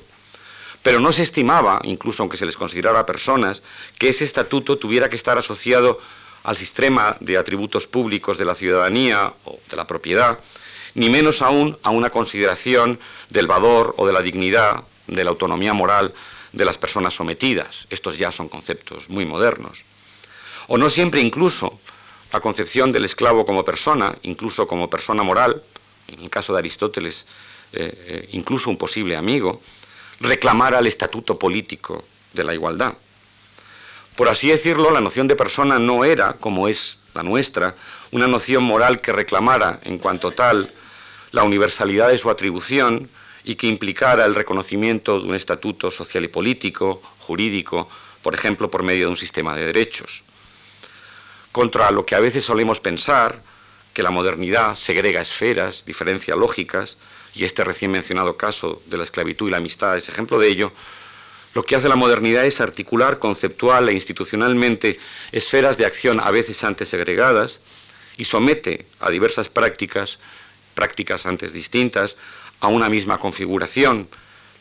[0.82, 3.62] Pero no se estimaba, incluso aunque se les considerara personas,
[4.00, 6.00] que ese estatuto tuviera que estar asociado
[6.44, 10.40] al sistema de atributos públicos de la ciudadanía o de la propiedad,
[10.96, 13.00] ni menos aún a una consideración
[13.30, 16.14] del valor o de la dignidad, de la autonomía moral
[16.54, 17.88] de las personas sometidas.
[17.90, 19.84] Estos ya son conceptos muy modernos.
[20.68, 21.80] O no siempre incluso
[22.32, 25.62] la concepción del esclavo como persona, incluso como persona moral,
[26.08, 27.26] en el caso de Aristóteles,
[27.72, 29.62] eh, eh, incluso un posible amigo,
[30.20, 32.94] reclamara el estatuto político de la igualdad.
[34.16, 37.76] Por así decirlo, la noción de persona no era, como es la nuestra,
[38.12, 40.72] una noción moral que reclamara, en cuanto tal,
[41.32, 43.10] la universalidad de su atribución
[43.44, 47.90] y que implicara el reconocimiento de un estatuto social y político, jurídico,
[48.22, 50.24] por ejemplo, por medio de un sistema de derechos.
[51.54, 53.42] Contra lo que a veces solemos pensar,
[53.94, 56.98] que la modernidad segrega esferas, diferencia lógicas,
[57.34, 60.74] y este recién mencionado caso de la esclavitud y la amistad es ejemplo de ello,
[61.54, 65.00] lo que hace la modernidad es articular conceptual e institucionalmente
[65.32, 67.60] esferas de acción a veces antes segregadas
[68.18, 70.20] y somete a diversas prácticas
[70.74, 72.16] prácticas antes distintas,
[72.60, 74.08] a una misma configuración,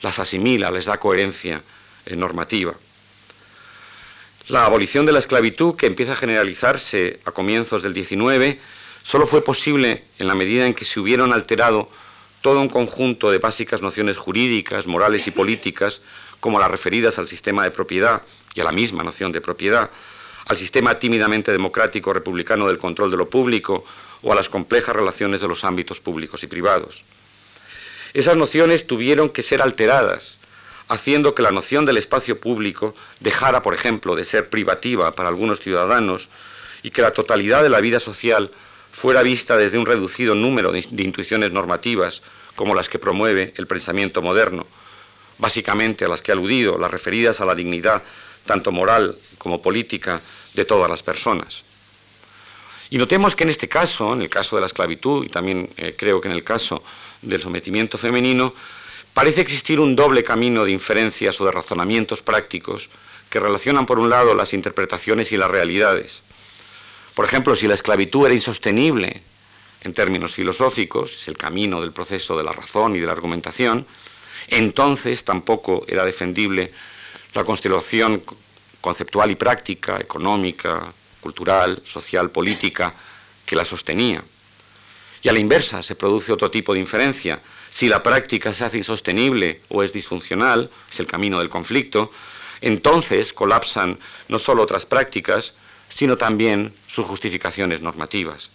[0.02, 1.62] las asimila, les da coherencia
[2.10, 2.74] normativa.
[4.48, 8.58] La abolición de la esclavitud, que empieza a generalizarse a comienzos del XIX,
[9.04, 11.88] solo fue posible en la medida en que se hubieron alterado
[12.40, 16.00] todo un conjunto de básicas nociones jurídicas, morales y políticas,
[16.40, 18.22] como las referidas al sistema de propiedad
[18.54, 19.90] y a la misma noción de propiedad,
[20.46, 23.84] al sistema tímidamente democrático republicano del control de lo público
[24.22, 27.04] o a las complejas relaciones de los ámbitos públicos y privados.
[28.12, 30.38] Esas nociones tuvieron que ser alteradas,
[30.92, 35.58] haciendo que la noción del espacio público dejara, por ejemplo, de ser privativa para algunos
[35.58, 36.28] ciudadanos
[36.82, 38.50] y que la totalidad de la vida social
[38.92, 42.22] fuera vista desde un reducido número de, intuiciones normativas,
[42.56, 44.66] como las que promueve el pensamiento moderno,
[45.38, 48.02] básicamente a las que he aludido, las referidas a la dignidad,
[48.44, 50.20] tanto moral como política,
[50.52, 51.64] de todas las personas.
[52.90, 55.94] Y notemos que en este caso, en el caso de la esclavitud y también eh,
[55.96, 56.84] creo que en el caso
[57.22, 58.52] del sometimiento femenino,
[59.14, 62.90] parece existir un doble camino de inferencias o de razonamientos prácticos
[63.30, 66.22] que relacionan por un lado las interpretaciones y las realidades.
[67.14, 69.22] Por ejemplo, si la esclavitud era insostenible
[69.82, 73.86] en términos filosóficos, es el camino del proceso de la razón y de la argumentación,
[74.48, 76.72] entonces tampoco era defendible
[77.34, 78.22] la constelación
[78.80, 82.94] conceptual y práctica, económica, cultural, social, política,
[83.46, 84.22] que la sostenía.
[85.22, 87.40] Y a la inversa se produce otro tipo de inferencia.
[87.72, 92.12] Si la práctica se hace insostenible o es disfuncional, es el camino del conflicto,
[92.60, 95.54] entonces colapsan no solo otras prácticas,
[95.88, 98.50] sino también sus justificaciones normativas.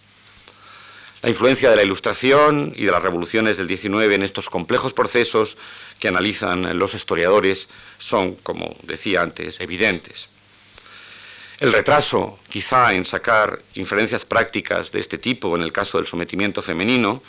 [1.24, 5.58] La influencia de la Ilustración y de las revoluciones del XIX en estos complejos procesos
[6.00, 10.30] que analizan los historiadores son, como decía antes, evidentes.
[11.60, 16.62] El retraso, quizá, en sacar inferencias prácticas de este tipo, en el caso del sometimiento
[16.62, 17.24] femenino,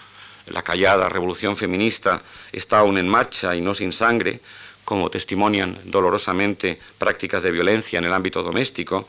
[0.50, 4.40] la callada revolución feminista está aún en marcha y no sin sangre,
[4.84, 9.06] como testimonian dolorosamente prácticas de violencia en el ámbito doméstico,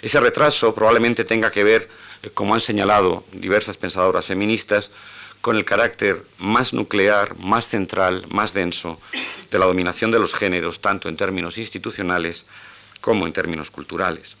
[0.00, 1.88] ese retraso probablemente tenga que ver,
[2.22, 4.90] eh, como han señalado diversas pensadoras feministas,
[5.40, 9.00] con el carácter más nuclear, más central, más denso
[9.50, 12.44] de la dominación de los géneros, tanto en términos institucionales
[13.00, 14.36] como en términos culturales.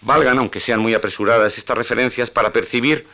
[0.00, 3.06] Valgan, aunque sean muy apresuradas, estas referencias para percibir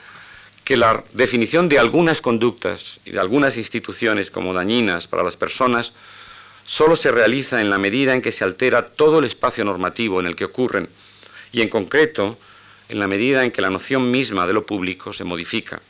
[0.68, 5.94] que la definición de algunas conductas y de algunas instituciones como dañinas para las personas
[6.66, 10.26] solo se realiza en la medida en que se altera todo el espacio normativo en
[10.26, 10.90] el que ocurren
[11.52, 12.36] y en concreto
[12.90, 15.80] en la medida en que la noción misma de lo público se modifica.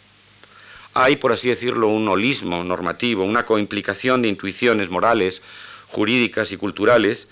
[0.95, 5.43] Hay, por así decirlo, un holismo normativo, una coimplicación de intuiciones morales,
[5.89, 7.27] jurídicas y culturales,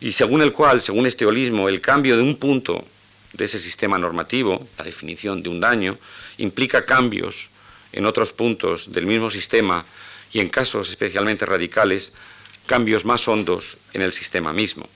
[0.00, 2.84] y según el cual, según este holismo, el cambio de un punto
[3.32, 5.98] de ese sistema normativo, la definición de un daño,
[6.38, 7.50] implica cambios
[7.92, 9.84] en otros puntos del mismo sistema
[10.32, 12.12] y en casos especialmente radicales,
[12.66, 14.88] cambios más hondos en el sistema mismo.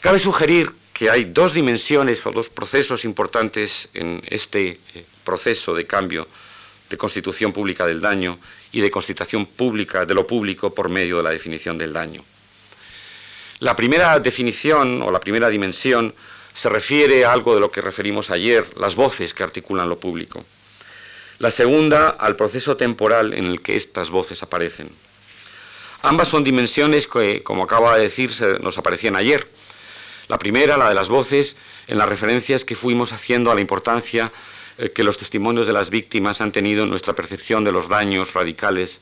[0.00, 5.86] Cabe sugerir que hay dos dimensiones o dos procesos importantes en este eh, proceso de
[5.86, 6.28] cambio
[6.88, 8.38] de constitución pública del daño
[8.72, 12.24] y de constitución pública de lo público por medio de la definición del daño.
[13.58, 16.14] La primera definición o la primera dimensión
[16.52, 20.44] se refiere a algo de lo que referimos ayer, las voces que articulan lo público.
[21.38, 24.90] La segunda al proceso temporal en el que estas voces aparecen.
[26.02, 29.48] Ambas son dimensiones que, como acaba de decir, nos aparecían ayer.
[30.28, 31.56] La primera, la de las voces,
[31.88, 34.32] en las referencias que fuimos haciendo a la importancia
[34.76, 38.34] eh, que los testimonios de las víctimas han tenido en nuestra percepción de los daños
[38.34, 39.00] radicales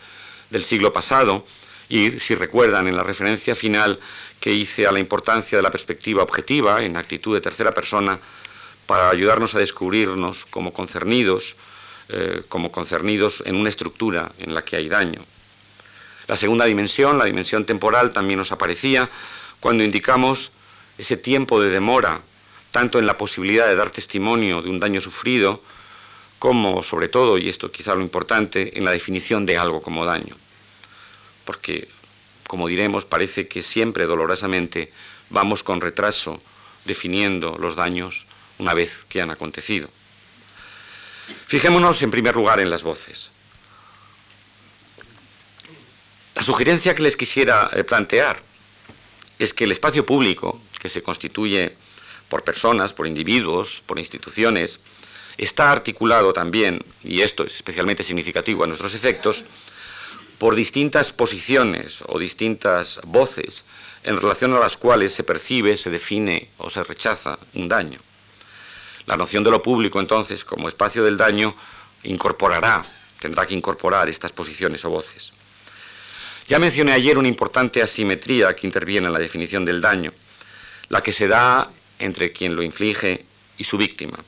[0.50, 1.44] del siglo pasado
[1.88, 4.00] y, si recuerdan, en la referencia final
[4.44, 8.20] que hice a la importancia de la perspectiva objetiva en actitud de tercera persona
[8.84, 11.56] para ayudarnos a descubrirnos como concernidos,
[12.10, 15.22] eh, como concernidos en una estructura en la que hay daño.
[16.26, 19.08] La segunda dimensión, la dimensión temporal, también nos aparecía
[19.60, 20.52] cuando indicamos
[20.98, 22.20] ese tiempo de demora
[22.70, 25.62] tanto en la posibilidad de dar testimonio de un daño sufrido,
[26.38, 30.36] como, sobre todo, y esto quizá lo importante, en la definición de algo como daño.
[31.46, 31.88] Porque,
[32.46, 34.92] como diremos, parece que siempre dolorosamente
[35.30, 36.40] vamos con retraso
[36.84, 38.26] definiendo los daños
[38.58, 39.88] una vez que han acontecido.
[41.46, 43.30] Fijémonos en primer lugar en las voces.
[46.34, 48.42] La sugerencia que les quisiera eh, plantear
[49.38, 51.76] es que el espacio público, que se constituye
[52.28, 54.80] por personas, por individuos, por instituciones,
[55.38, 59.44] está articulado también, y esto es especialmente significativo a nuestros efectos,
[60.44, 63.64] por distintas posiciones o distintas voces
[64.02, 67.98] en relación a las cuales se percibe, se define o se rechaza un daño.
[69.06, 71.56] La noción de lo público, entonces, como espacio del daño,
[72.02, 72.84] incorporará,
[73.20, 75.32] tendrá que incorporar estas posiciones o voces.
[76.46, 80.12] Ya mencioné ayer una importante asimetría que interviene en la definición del daño,
[80.90, 83.24] la que se da entre quien lo inflige
[83.56, 84.18] y su víctima.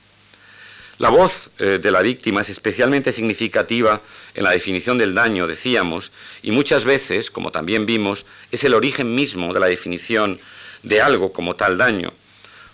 [0.99, 4.01] La voz eh, de la víctima es especialmente significativa
[4.35, 6.11] en la definición del daño, decíamos,
[6.43, 10.41] y muchas veces, como también vimos, es el origen mismo de la definición
[10.83, 12.15] de algo como tal daño,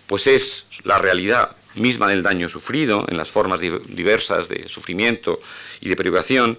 [0.07, 5.41] pues es la realidad misma del daño sufrido, en las formas diversas de sufrimiento
[5.81, 6.59] y de privación,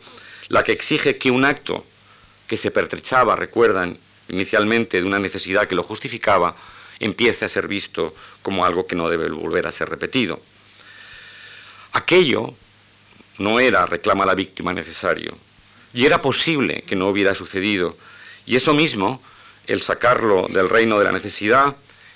[0.49, 1.86] la que exige que un acto
[2.45, 3.97] que se pertrechaba, recuerdan,
[4.28, 6.58] inicialmente de una necesidad que lo justificaba,
[6.99, 10.41] empiece a ser visto como algo que no debe volver a ser repetido.
[11.93, 12.56] Aquello
[13.38, 15.38] no era, reclama la víctima, necesario,
[15.93, 17.95] y era posible que no hubiera sucedido,
[18.47, 19.21] y eso mismo,
[19.67, 21.75] el sacarlo del reino de la necesidad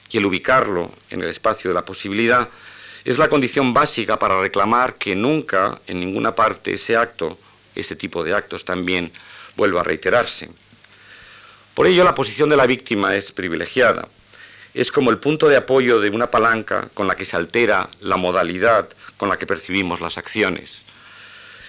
[0.10, 2.50] y el ubicarlo en el espacio de la posibilidad,
[3.06, 7.38] es la condición básica para reclamar que nunca, en ninguna parte, ese acto,
[7.76, 9.12] ese tipo de actos también,
[9.56, 10.50] vuelva a reiterarse.
[11.76, 14.10] Por ello, la posición de la víctima es privilegiada
[14.78, 18.16] es como el punto de apoyo de una palanca con la que se altera la
[18.16, 18.88] modalidad
[19.18, 20.84] con la que percibimos las acciones.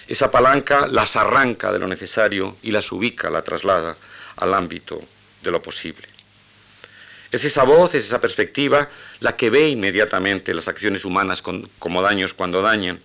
[0.06, 3.96] Esa palanca las arranca de lo necesario y las ubica, la traslada
[4.36, 5.00] al ámbito
[5.42, 6.06] de lo posible.
[7.32, 8.90] Es esa voz, es esa perspectiva
[9.20, 11.42] la que ve inmediatamente las acciones humanas
[11.78, 13.00] como daños cuando dañan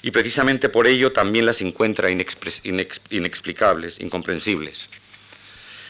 [0.00, 4.88] y precisamente por ello también las encuentra inexplicables, incomprensibles.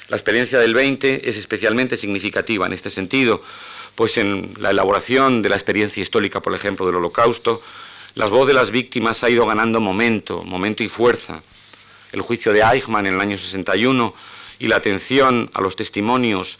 [0.08, 3.42] La experiencia del 20 es especialmente significativa en este sentido,
[3.94, 7.62] pues en la elaboración de la experiencia histórica, por ejemplo, del Holocausto,
[8.14, 11.42] la voz de las víctimas ha ido ganando momento, momento y fuerza.
[12.12, 14.14] El juicio de Eichmann en el año 61
[14.58, 16.58] y la atención a los testimonios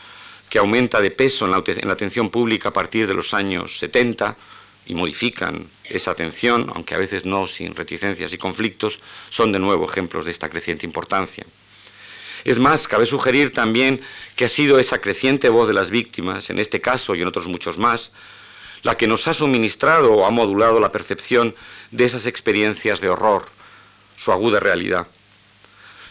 [0.48, 3.78] que aumenta de peso en la, en la atención pública a partir de los años
[3.78, 4.36] 70
[4.86, 9.84] y modifican esa atención, aunque a veces no sin reticencias y conflictos, son de nuevo
[9.84, 11.44] ejemplos de esta creciente importancia.
[12.44, 14.02] Es más, cabe sugerir también
[14.36, 17.46] que ha sido esa creciente voz de las víctimas, en este caso y en otros
[17.46, 18.12] muchos más,
[18.82, 21.54] la que nos ha suministrado o ha modulado la percepción
[21.90, 23.46] de esas experiencias de horror,
[24.16, 25.06] su aguda realidad.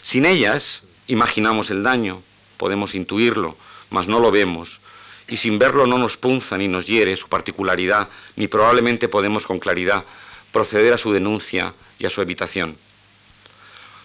[0.02, 2.24] Sin ellas, imaginamos el daño,
[2.58, 3.56] podemos intuirlo,
[3.92, 4.82] mas no lo vemos,
[5.28, 9.60] y sin verlo no nos punza ni nos hiere su particularidad, ni probablemente podemos con
[9.60, 10.04] claridad
[10.52, 12.76] proceder a su denuncia y a su evitación.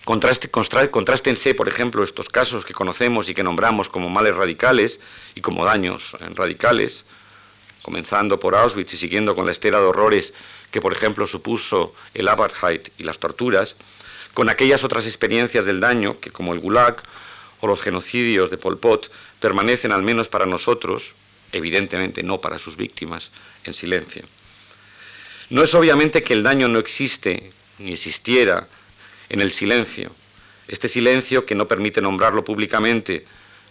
[0.08, 5.00] Contraste, contrástense, por ejemplo, estos casos que conocemos y que nombramos como males radicales
[5.34, 7.04] y como daños eh, radicales,
[7.82, 10.32] comenzando por Auschwitz y siguiendo con la estera de horrores
[10.70, 13.76] que, por ejemplo, supuso el apartheid y las torturas,
[14.32, 17.02] con aquellas otras experiencias del daño que, como el Gulag
[17.60, 21.16] o los genocidios de Pol Pot, permanecen, al menos para nosotros,
[21.52, 23.30] evidentemente no para sus víctimas,
[23.64, 24.22] en silencio.
[25.50, 28.68] No es obviamente que el daño no existe ni existiera
[29.28, 30.10] en el silencio.
[30.66, 33.24] Este silencio que no permite nombrarlo públicamente,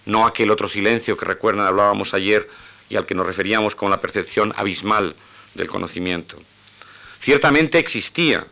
[0.06, 2.50] no aquel otro silencio que recuerdan hablábamos ayer
[2.90, 5.16] y al que nos referíamos con la percepción abismal
[5.54, 6.38] del conocimiento.
[7.22, 8.48] Ciertamente existía,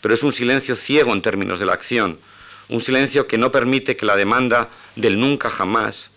[0.00, 2.18] pero es un silencio ciego en términos de la acción,
[2.68, 6.10] un silencio que no permite que la demanda del nunca jamás,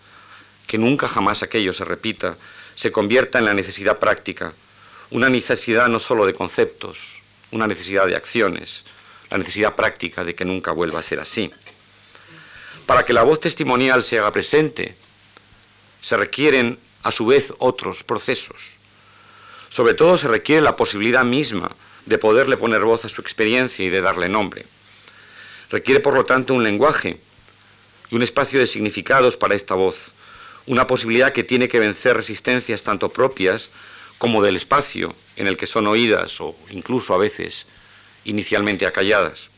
[0.66, 2.36] que nunca jamás aquello se repita,
[2.74, 4.52] se convierta en la necesidad práctica,
[5.10, 6.98] una necesidad no solo de conceptos,
[7.50, 8.84] una necesidad de acciones,
[9.32, 11.50] la necesidad práctica de que nunca vuelva a ser así.
[12.84, 14.94] Para que la voz testimonial se haga presente,
[16.02, 18.76] se requieren a su vez otros procesos.
[19.70, 21.74] Sobre todo se requiere la posibilidad misma
[22.04, 24.66] de poderle poner voz a su experiencia y de darle nombre.
[25.70, 27.18] Requiere, por lo tanto, un lenguaje
[28.10, 30.12] y un espacio de significados para esta voz,
[30.66, 33.70] una posibilidad que tiene que vencer resistencias tanto propias
[34.18, 37.66] como del espacio en el que son oídas o incluso a veces
[38.24, 39.50] inicialmente acalladas.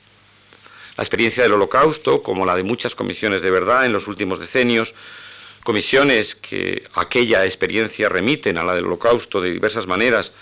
[0.97, 4.95] La experiencia del holocausto, como la de muchas comisiones de verdad en los últimos decenios,
[5.65, 10.33] comisiones que aquella experiencia remiten a la del holocausto de diversas maneras,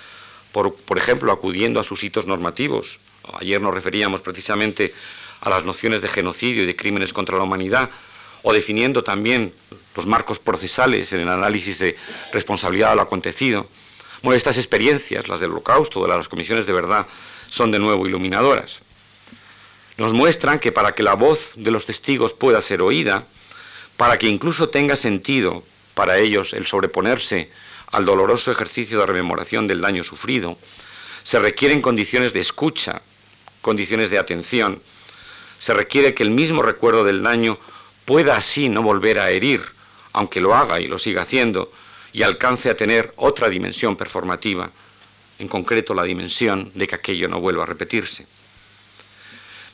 [0.52, 2.98] por, ejemplo, acudiendo a sus hitos normativos.
[3.40, 4.92] Ayer nos referíamos precisamente
[5.40, 7.88] a las nociones de genocidio y de crímenes contra la humanidad,
[8.42, 9.54] o definiendo también
[9.96, 11.96] los marcos procesales en el análisis de
[12.32, 13.68] responsabilidad de lo acontecido.
[14.22, 17.06] Bueno, estas experiencias, las del holocausto, de las comisiones de verdad,
[17.52, 18.80] son de nuevo iluminadoras.
[19.98, 23.26] Nos muestran que para que la voz de los testigos pueda ser oída,
[23.98, 27.50] para que incluso tenga sentido para ellos el sobreponerse
[27.90, 30.56] al doloroso ejercicio de rememoración del daño sufrido,
[31.24, 33.02] se requieren condiciones de escucha,
[33.60, 34.80] condiciones de atención,
[35.58, 37.58] se requiere que el mismo recuerdo del daño
[38.06, 39.62] pueda así no volver a herir,
[40.14, 41.70] aunque lo haga y lo siga haciendo,
[42.14, 44.70] y alcance a tener otra dimensión performativa,
[45.42, 48.26] en concreto la dimensión de que aquello no vuelva a repetirse.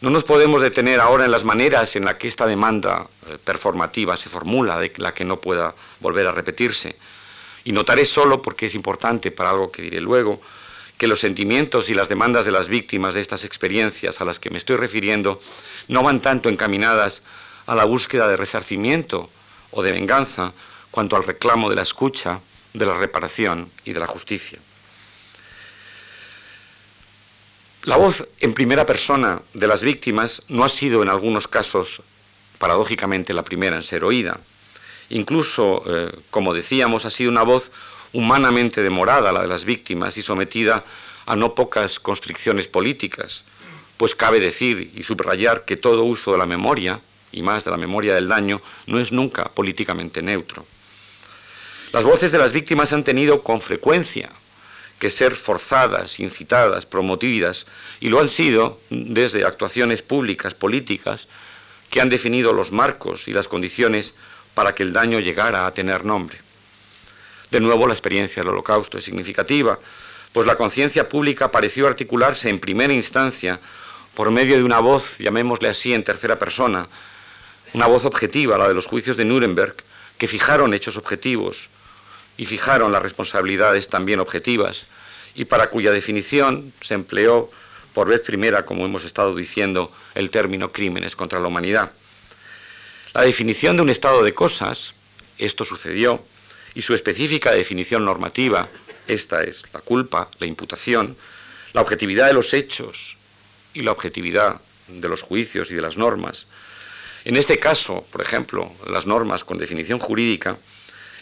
[0.01, 4.17] No nos podemos detener ahora en las maneras en las que esta demanda eh, performativa
[4.17, 6.97] se formula, de la que no pueda volver a repetirse.
[7.65, 10.41] Y notaré solo, porque es importante para algo que diré luego,
[10.97, 14.51] que los sentimientos y las demandas de las víctimas de estas experiencias a las que
[14.51, 15.41] me estoy refiriendo
[15.89, 17.23] no van tanto encaminadas
[17.67, 19.29] a la búsqueda de resarcimiento
[19.71, 20.55] o de venganza,
[20.91, 22.41] cuanto al reclamo de la escucha,
[22.73, 24.59] de la reparación y de la justicia.
[27.89, 32.03] La voz en primera persona de las víctimas no ha sido en algunos casos,
[32.59, 34.41] paradójicamente, la primera en ser oída.
[35.09, 37.73] Incluso, eh, como decíamos, ha sido una voz
[38.13, 40.85] humanamente demorada la de las víctimas y sometida
[41.25, 43.45] a no pocas constricciones políticas,
[43.97, 47.01] pues cabe decir y subrayar que todo uso de la memoria,
[47.33, 50.67] y más de la memoria del daño, no es nunca políticamente neutro.
[51.93, 54.29] Las voces de las víctimas han tenido con frecuencia
[54.99, 57.67] que ser forzadas, incitadas, promovidas,
[58.01, 61.29] y lo han sido desde actuaciones públicas, políticas,
[61.91, 64.13] que han definido los marcos y las condiciones
[64.55, 66.39] para que el daño llegara a tener nombre.
[67.51, 69.79] De nuevo, la experiencia del holocausto es significativa,
[70.33, 73.61] pues la conciencia pública pareció articularse en primera instancia
[74.15, 76.89] por medio de una voz, llamémosle así, en tercera persona,
[77.73, 79.77] una voz objetiva, la de los juicios de Nuremberg,
[80.19, 81.69] que fijaron hechos objetivos,
[82.39, 84.87] y fijaron las responsabilidades también objetivas
[85.35, 87.51] y para cuya definición se empleó
[87.93, 91.93] por vez primera, como hemos estado diciendo, el término crímenes contra la humanidad.
[93.13, 94.95] La definición de un estado de cosas,
[95.37, 96.25] esto sucedió,
[96.75, 98.69] y su específica definición normativa,
[99.09, 101.17] esta es la culpa, la imputación,
[101.73, 103.17] la objetividad de los hechos
[103.75, 106.47] y la objetividad de los juicios y de las normas.
[107.25, 110.57] En este caso, por ejemplo, las normas con definición jurídica,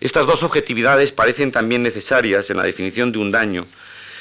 [0.00, 3.66] estas dos objetividades parecen también necesarias en la definición de un daño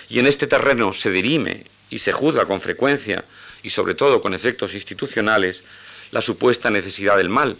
[0.09, 3.26] y en este terreno se dirime y se juzga con frecuencia
[3.63, 5.63] y sobre todo con efectos institucionales
[6.11, 7.57] la supuesta necesidad del mal,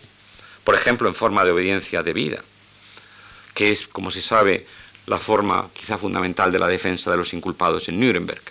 [0.64, 2.44] por ejemplo en forma de obediencia debida,
[3.54, 4.66] que es, como se sabe,
[5.08, 8.42] la forma quizá fundamental de la defensa de los inculpados en Nuremberg.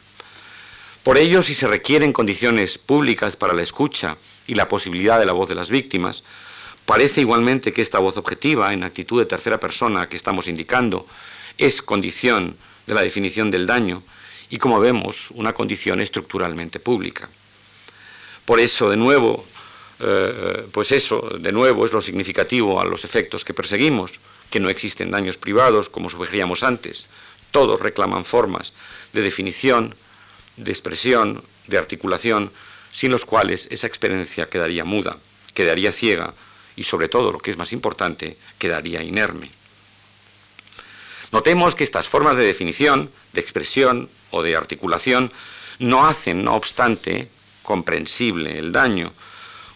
[1.03, 5.33] Por ello, si se requieren condiciones públicas para la escucha y la posibilidad de la
[5.33, 6.23] voz de las víctimas,
[6.87, 11.07] Parece igualmente que esta voz objetiva, en actitud de tercera persona que estamos indicando,
[11.57, 12.57] es condición
[12.87, 14.03] de la definición del daño
[14.51, 17.29] y, como vemos, una condición estructuralmente pública.
[18.45, 19.47] Por eso, de nuevo,
[20.01, 24.13] eh, pues eso, de nuevo, es lo significativo a los efectos que perseguimos,
[24.51, 27.07] que no existen daños privados, como sugeríamos antes.
[27.51, 28.75] Todos reclaman formas
[29.15, 29.95] de definición,
[30.59, 32.53] de expresión, de articulación,
[32.93, 35.17] sin los cuales esa experiencia quedaría muda,
[35.55, 36.35] quedaría ciega
[36.77, 39.51] y sobre todo, lo que es más importante, quedaría inerme.
[41.33, 45.33] Notemos que estas formas de definición, de expresión o de articulación
[45.79, 47.29] no hacen, no obstante,
[47.63, 49.13] comprensible el daño,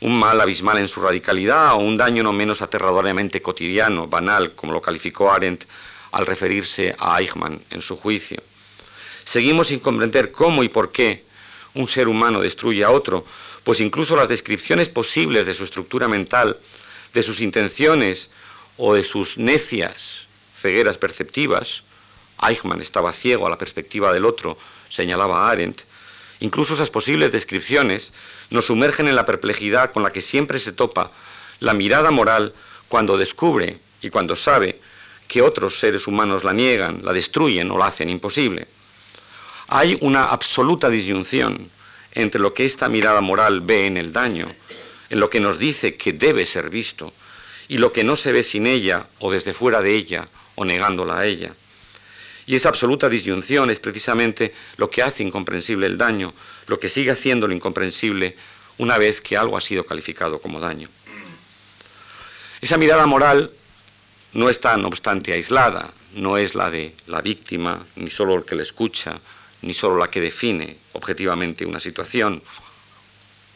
[0.01, 4.73] un mal abismal en su radicalidad o un daño no menos aterradoramente cotidiano, banal, como
[4.73, 5.65] lo calificó Arendt
[6.13, 8.41] al referirse a Eichmann en su juicio.
[9.25, 11.25] Seguimos sin comprender cómo y por qué
[11.75, 13.25] un ser humano destruye a otro,
[13.65, 16.57] pues incluso las descripciones posibles de su estructura mental,
[17.15, 18.31] de sus intenciones
[18.77, 21.85] o de sus necias cegueras perceptivas,
[22.43, 25.83] Eichmann estaba ciego a la perspectiva del otro, señalaba Arendt,
[26.41, 28.13] incluso esas posibles descripciones
[28.51, 31.11] nos sumergen en la perplejidad con la que siempre se topa
[31.61, 32.55] la mirada moral
[32.89, 34.81] cuando descubre y cuando sabe
[35.27, 38.67] que otros seres humanos la niegan, la destruyen o la hacen imposible.
[39.69, 41.71] Hay una absoluta disyunción
[42.13, 44.49] entre lo que esta mirada moral ve en el daño,
[45.11, 47.13] en lo que nos dice que debe ser visto,
[47.69, 51.19] y lo que no se ve sin ella o desde fuera de ella o negándola
[51.19, 51.55] a ella.
[52.47, 56.33] Y esa absoluta disyunción es precisamente lo que hace incomprensible el daño,
[56.67, 58.37] lo que sigue haciéndolo incomprensible
[58.79, 60.89] una vez que algo ha sido calificado como daño.
[62.61, 63.53] Esa mirada moral
[64.33, 68.57] no está, no obstante, aislada, no es la de la víctima, ni solo el que
[68.57, 69.21] le escucha,
[69.63, 72.43] ni solo la que define objetivamente una situación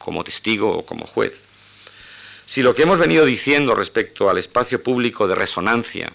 [0.02, 1.40] como testigo o como juez.
[2.44, 6.12] Si lo que hemos venido diciendo respecto al espacio público de resonancia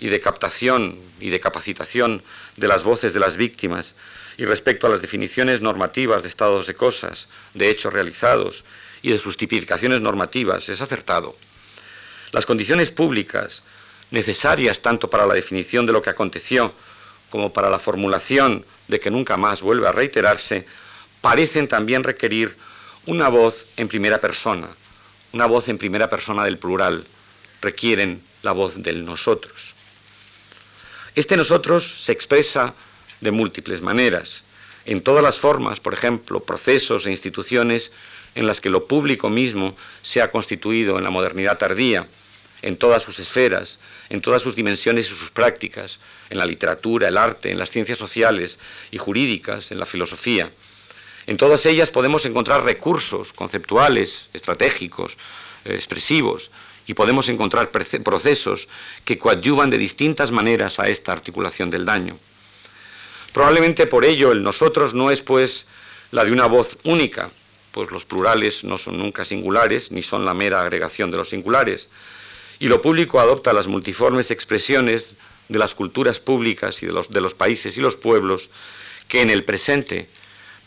[0.00, 2.22] y de captación y de capacitación
[2.56, 3.94] de las voces de las víctimas
[4.38, 8.64] y respecto a las definiciones normativas de estados de cosas, de hechos realizados
[9.02, 11.36] y de sus tipificaciones normativas es acertado.
[12.32, 13.62] Las condiciones públicas
[14.10, 16.72] necesarias tanto para la definición de lo que aconteció
[17.30, 20.66] como para la formulación de que nunca más vuelve a reiterarse,
[21.20, 22.56] parecen también requerir
[23.08, 24.68] una voz en primera persona,
[25.32, 27.06] una voz en primera persona del plural,
[27.62, 29.72] requieren la voz del nosotros.
[31.14, 32.74] Este nosotros se expresa
[33.22, 34.44] de múltiples maneras,
[34.84, 37.92] en todas las formas, por ejemplo, procesos e instituciones
[38.34, 42.06] en las que lo público mismo se ha constituido en la modernidad tardía,
[42.60, 43.78] en todas sus esferas,
[44.10, 45.98] en todas sus dimensiones y sus prácticas,
[46.28, 48.58] en la literatura, el arte, en las ciencias sociales
[48.90, 50.52] y jurídicas, en la filosofía.
[51.28, 55.18] En todas ellas podemos encontrar recursos conceptuales, estratégicos,
[55.66, 56.50] eh, expresivos,
[56.86, 58.66] y podemos encontrar procesos
[59.04, 62.16] que coadyuvan de distintas maneras a esta articulación del daño.
[63.34, 65.66] Probablemente por ello el nosotros no es pues
[66.12, 67.30] la de una voz única,
[67.72, 71.90] pues los plurales no son nunca singulares ni son la mera agregación de los singulares,
[72.58, 75.10] y lo público adopta las multiformes expresiones
[75.48, 78.48] de las culturas públicas y de los, de los países y los pueblos
[79.08, 80.08] que en el presente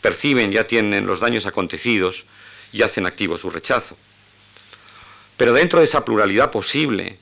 [0.02, 2.26] perciben ya tienen los daños acontecidos
[2.72, 3.96] y hacen activo su rechazo.
[5.38, 7.18] Pero dentro de esa pluralidad posible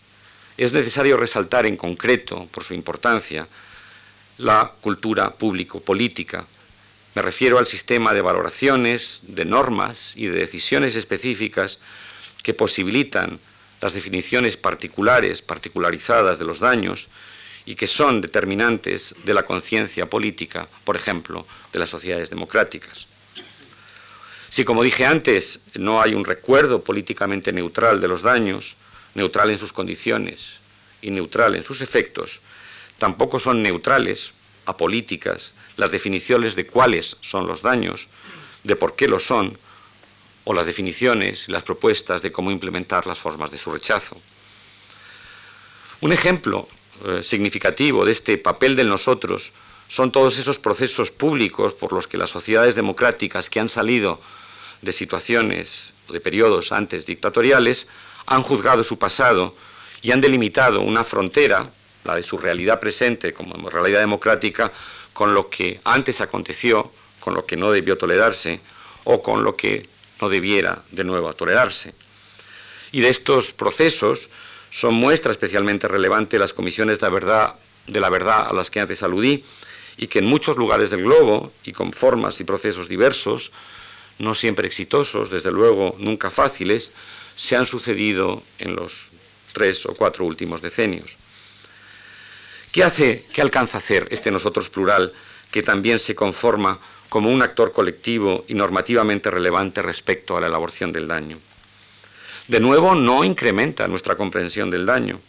[0.57, 3.47] es necesario resaltar en concreto, por su importancia,
[4.39, 6.47] la cultura público-política.
[7.15, 11.79] Me refiero al sistema de valoraciones, de normas y de decisiones específicas
[12.43, 13.39] que posibilitan
[13.81, 17.09] las definiciones particulares, particularizadas de los daños
[17.65, 23.07] y que son determinantes de la conciencia política, por ejemplo, de las sociedades democráticas.
[24.49, 28.77] Si, como dije antes, no hay un recuerdo políticamente neutral de los daños,
[29.15, 30.59] neutral en sus condiciones
[31.03, 32.41] y neutral en sus efectos,
[32.99, 34.33] tampoco son neutrales,
[34.67, 38.09] apolíticas, las definiciones de cuáles son los daños,
[38.65, 39.57] de por qué lo son,
[40.45, 44.17] o las definiciones y las propuestas de cómo implementar las formas de su rechazo.
[46.01, 46.69] Un ejemplo
[47.07, 49.53] eh, significativo de este papel del nosotros
[49.89, 54.21] son todos esos procesos públicos por los que las sociedades democráticas que han salido
[54.83, 57.87] de situaciones de periodos antes dictatoriales
[58.27, 59.55] han juzgado su pasado
[60.03, 61.71] y han delimitado una frontera,
[62.05, 64.73] la de su realidad presente como realidad democrática,
[65.13, 68.61] con lo que antes aconteció, con lo que no debió tolerarse
[69.05, 69.87] o con lo que
[70.21, 71.95] no debiera de nuevo tolerarse.
[72.93, 74.29] Y de estos procesos
[74.71, 79.45] son muestra especialmente relevante las comisiones de la verdad, a las que antes aludí
[79.97, 83.53] y que en muchos lugares del globo y con formas y procesos diversos,
[84.19, 86.93] no siempre exitosos, desde luego nunca fáciles,
[87.37, 89.09] se han sucedido en los
[89.53, 91.17] tres o cuatro últimos decenios.
[92.73, 95.13] ¿Qué hace, qué alcanza a hacer este nosotros plural
[95.51, 96.79] que también se conforma
[97.11, 101.39] como un actor colectivo y normativamente relevante respecto a la elaboración del daño.
[102.51, 105.21] De nuevo, no incrementa nuestra comprensión del daño.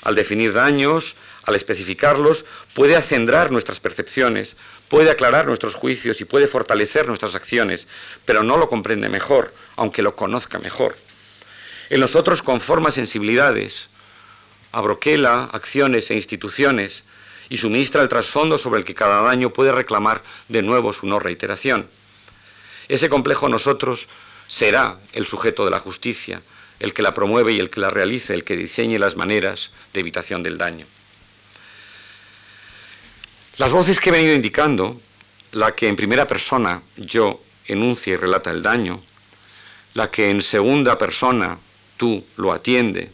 [0.00, 4.56] Al definir daños, al especificarlos, puede acendrar nuestras percepciones,
[4.88, 7.86] puede aclarar nuestros juicios y puede fortalecer nuestras acciones,
[8.24, 10.96] pero no lo comprende mejor, aunque lo conozca mejor.
[11.90, 13.88] En nosotros conforma sensibilidades,
[14.72, 17.04] abroquela acciones e instituciones,
[17.50, 21.18] y suministra el trasfondo sobre el que cada daño puede reclamar de nuevo su no
[21.18, 21.86] reiteración.
[22.88, 24.08] Ese complejo nosotros
[24.48, 26.42] será el sujeto de la justicia,
[26.78, 30.00] el que la promueve y el que la realice, el que diseñe las maneras de
[30.00, 30.86] evitación del daño.
[33.56, 35.00] Las voces que he venido indicando,
[35.52, 39.02] la que en primera persona yo enuncia y relata el daño,
[39.94, 41.58] la que en segunda persona
[41.96, 43.10] tú lo atiende,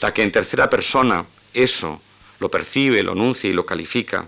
[0.00, 2.00] la que en tercera persona eso
[2.38, 4.26] lo percibe, lo enuncia y lo califica,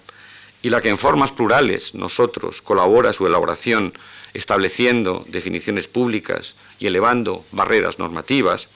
[0.62, 3.92] y la que en formas plurales nosotros colabora su elaboración
[4.34, 8.68] estableciendo definiciones públicas y elevando barreras normativas,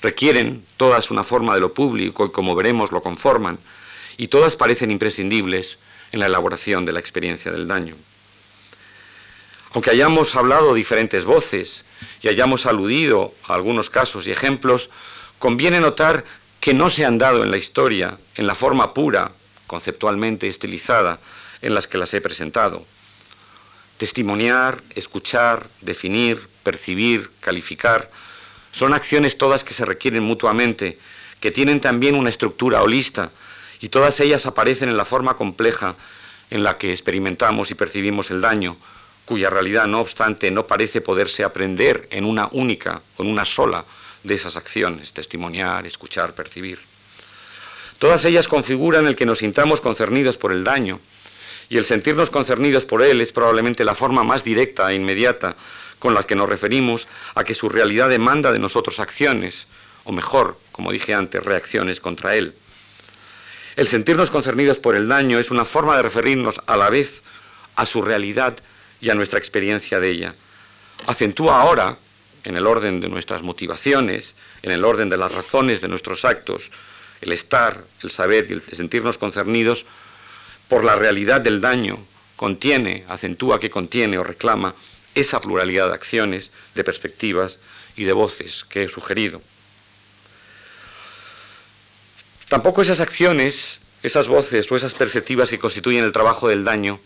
[0.00, 3.58] requieren todas una forma de lo público y como veremos lo conforman,
[4.16, 5.78] y todas parecen imprescindibles
[6.12, 7.96] en la elaboración de la experiencia del daño.
[9.72, 11.84] Aunque hayamos hablado diferentes voces
[12.22, 14.88] y hayamos aludido a algunos casos y ejemplos,
[15.40, 16.24] conviene notar
[16.60, 19.32] que no se han dado en la historia en la forma pura,
[19.66, 21.18] conceptualmente estilizada,
[21.60, 22.86] en las que las he presentado.
[23.98, 28.10] Testimoniar, escuchar, definir, percibir, calificar,
[28.72, 30.98] son acciones todas que se requieren mutuamente,
[31.40, 33.30] que tienen también una estructura holista,
[33.80, 35.94] y todas ellas aparecen en la forma compleja
[36.50, 38.76] en la que experimentamos y percibimos el daño,
[39.24, 43.84] cuya realidad, no obstante, no parece poderse aprender en una única o en una sola
[44.22, 46.78] de esas acciones, testimoniar, escuchar, percibir.
[47.98, 51.00] Todas ellas configuran el que nos sintamos concernidos por el daño,
[51.74, 55.56] y el sentirnos concernidos por él es probablemente la forma más directa e inmediata
[55.98, 59.66] con la que nos referimos a que su realidad demanda de nosotros acciones,
[60.04, 62.54] o mejor, como dije antes, reacciones contra él.
[63.74, 67.24] El sentirnos concernidos por el daño es una forma de referirnos a la vez
[67.74, 68.56] a su realidad
[69.00, 70.34] y a nuestra experiencia de ella.
[71.08, 71.98] Acentúa ahora,
[72.44, 76.70] en el orden de nuestras motivaciones, en el orden de las razones de nuestros actos,
[77.20, 79.86] el estar, el saber y el sentirnos concernidos
[80.68, 81.98] por la realidad del daño,
[82.36, 84.74] contiene, acentúa que contiene o reclama
[85.14, 87.60] esa pluralidad de acciones, de perspectivas
[87.96, 89.40] y de voces que he sugerido.
[92.48, 97.00] Tampoco esas acciones, esas voces o esas perspectivas que constituyen el trabajo del daño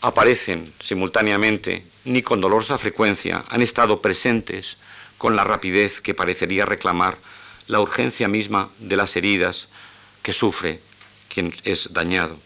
[0.00, 4.76] aparecen simultáneamente ni con dolorosa frecuencia han estado presentes
[5.16, 7.18] con la rapidez que parecería reclamar
[7.66, 9.68] la urgencia misma de las heridas
[10.22, 10.80] que sufre
[11.32, 12.36] quien es dañado.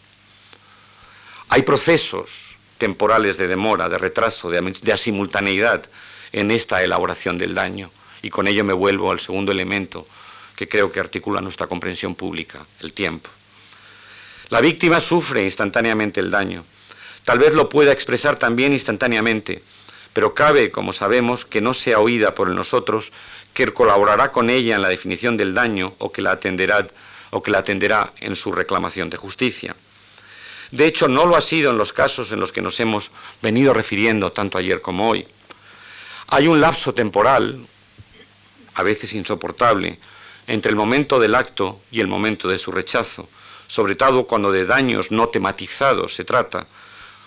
[1.49, 5.87] Hay procesos temporales de demora, de retraso, de, de asimultaneidad
[6.31, 7.91] en esta elaboración del daño.
[8.21, 10.07] Y con ello me vuelvo al segundo elemento
[10.55, 13.29] que creo que articula nuestra comprensión pública, el tiempo.
[14.49, 16.63] La víctima sufre instantáneamente el daño.
[17.23, 19.63] Tal vez lo pueda expresar también instantáneamente,
[20.11, 23.11] pero cabe, como sabemos, que no sea oída por nosotros,
[23.53, 26.87] que colaborará con ella en la definición del daño o que la atenderá
[27.33, 29.75] o que la atenderá en su reclamación de justicia.
[30.71, 33.11] De hecho, no lo ha sido en los casos en los que nos hemos
[33.41, 35.27] venido refiriendo tanto ayer como hoy.
[36.27, 37.65] Hay un lapso temporal,
[38.73, 39.99] a veces insoportable,
[40.47, 43.29] entre el momento del acto y el momento de su rechazo,
[43.67, 46.67] sobre todo cuando de daños no tematizados se trata,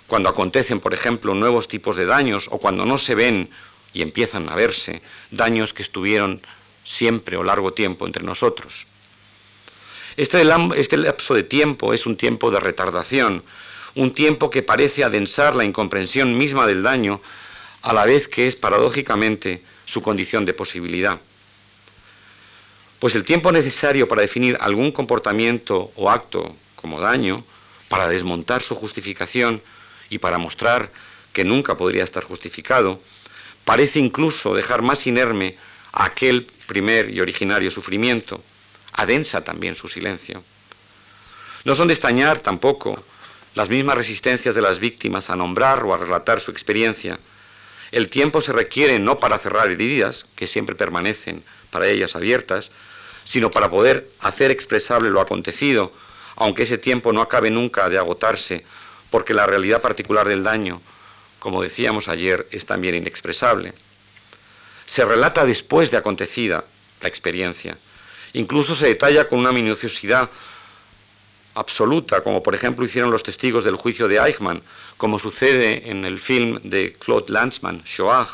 [0.06, 3.50] cuando acontecen, por ejemplo, nuevos tipos de daños o cuando no se ven
[3.92, 6.40] y empiezan a verse daños que estuvieron
[6.84, 8.86] siempre o largo tiempo entre nosotros.
[10.16, 10.42] Este,
[10.76, 13.42] este, lapso de tiempo es un tiempo de retardación,
[13.94, 17.20] un tiempo que parece adensar la incomprensión misma del daño,
[17.82, 21.20] a la vez que es paradójicamente su condición de posibilidad.
[22.98, 27.44] Pues el tiempo necesario para definir algún comportamiento o acto como daño,
[27.90, 29.60] para desmontar su justificación
[30.08, 30.90] y para mostrar
[31.34, 33.02] que nunca podría estar justificado,
[33.66, 35.58] parece incluso dejar más inerme
[35.92, 38.42] a aquel primer y originario sufrimiento
[38.96, 40.42] adensa también su silencio.
[41.64, 43.02] No son de extrañar tampoco
[43.54, 47.18] las mismas resistencias de las víctimas a nombrar o a relatar su experiencia.
[47.92, 52.70] El tiempo se requiere no para cerrar heridas, que siempre permanecen para ellas abiertas,
[53.24, 55.92] sino para poder hacer expresable lo acontecido,
[56.36, 58.64] aunque ese tiempo no acabe nunca de agotarse,
[59.10, 60.80] porque la realidad particular del daño,
[61.38, 63.72] como decíamos ayer, es también inexpresable.
[64.84, 66.64] Se relata después de acontecida
[67.00, 67.76] la experiencia.
[68.32, 70.30] Incluso se detalla con una minuciosidad
[71.54, 74.62] absoluta, como por ejemplo hicieron los testigos del juicio de Eichmann,
[74.96, 78.28] como sucede en el film de Claude Lanzmann, Shoah,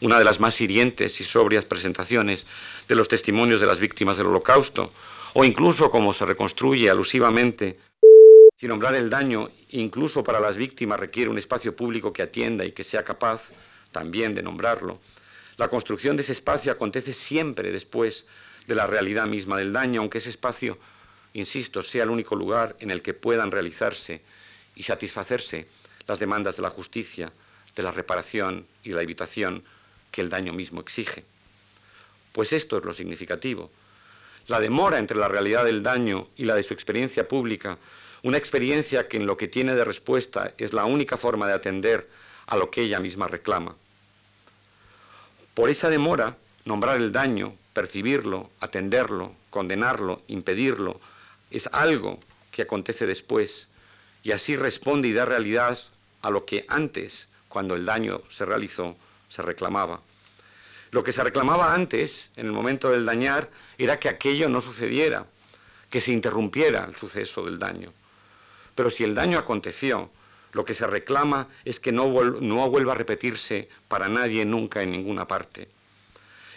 [0.00, 2.46] una de las más hirientes y sobrias presentaciones
[2.86, 4.92] de los testimonios de las víctimas del holocausto,
[5.34, 7.78] o incluso como se reconstruye alusivamente.
[8.58, 12.72] Sin nombrar el daño, incluso para las víctimas requiere un espacio público que atienda y
[12.72, 13.42] que sea capaz
[13.92, 15.00] también de nombrarlo.
[15.56, 18.26] La construcción de ese espacio acontece siempre después
[18.68, 20.78] de la realidad misma del daño, aunque ese espacio,
[21.32, 24.20] insisto, sea el único lugar en el que puedan realizarse
[24.76, 25.66] y satisfacerse
[26.06, 27.32] las demandas de la justicia,
[27.74, 29.64] de la reparación y la evitación
[30.12, 31.24] que el daño mismo exige.
[32.32, 33.70] Pues esto es lo significativo.
[34.48, 37.78] La demora entre la realidad del daño y la de su experiencia pública,
[38.22, 42.06] una experiencia que en lo que tiene de respuesta es la única forma de atender
[42.46, 43.76] a lo que ella misma reclama.
[45.54, 46.36] Por esa demora,
[46.68, 51.00] nombrar el daño, percibirlo, atenderlo, condenarlo, impedirlo,
[51.50, 52.20] es algo
[52.52, 53.68] que acontece después
[54.22, 55.78] y así responde y da realidad
[56.20, 58.96] a lo que antes, cuando el daño se realizó,
[59.30, 60.02] se reclamaba.
[60.90, 63.48] Lo que se reclamaba antes, en el momento del dañar,
[63.78, 65.24] era que aquello no sucediera,
[65.88, 67.94] que se interrumpiera el suceso del daño.
[68.74, 70.10] Pero si el daño aconteció,
[70.52, 74.92] lo que se reclama es que no, no vuelva a repetirse para nadie nunca en
[74.92, 75.77] ninguna parte.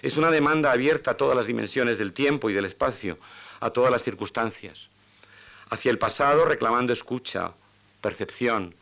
[0.02, 3.18] Es una demanda abierta a todas las dimensiones del tiempo y del espacio,
[3.60, 4.89] a todas las circunstancias.
[5.70, 7.52] Hacia el pasado reclamando escucha,
[8.02, 8.74] percepción,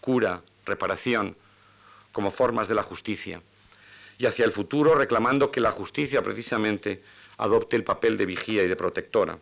[0.00, 1.36] cura, reparación,
[2.12, 3.40] como formas de la justicia.
[4.18, 7.02] Y hacia el futuro reclamando que la justicia precisamente
[7.38, 9.38] adopte el papel de vigía y de protectora.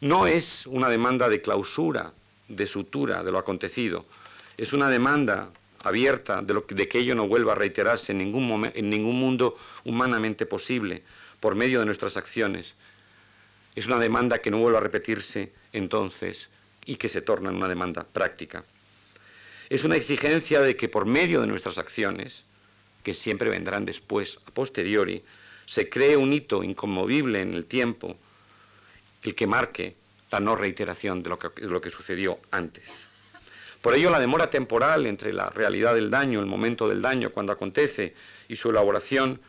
[0.00, 2.12] No es una demanda de clausura,
[2.48, 4.04] de sutura de lo acontecido,
[4.56, 5.48] es una demanda
[5.84, 9.56] abierta de, lo, de que ello no vuelva a reiterarse en ningún, en ningún mundo
[9.84, 11.02] humanamente posible
[11.40, 12.74] por medio de nuestras acciones.
[13.74, 16.50] Es una demanda que no vuelva a repetirse entonces
[16.86, 18.64] y que se torna en una demanda práctica.
[19.68, 22.44] Es una exigencia de que por medio de nuestras acciones,
[23.02, 25.22] que siempre vendrán después, a posteriori,
[25.66, 28.16] se cree un hito inconmovible en el tiempo,
[29.22, 29.96] el que marque
[30.30, 33.13] la no reiteración de lo que, de lo que sucedió antes.
[33.84, 37.52] Por ello, la demora temporal entre la realidad del daño, el momento del daño, cuando
[37.52, 38.14] acontece,
[38.48, 39.42] y su elaboración,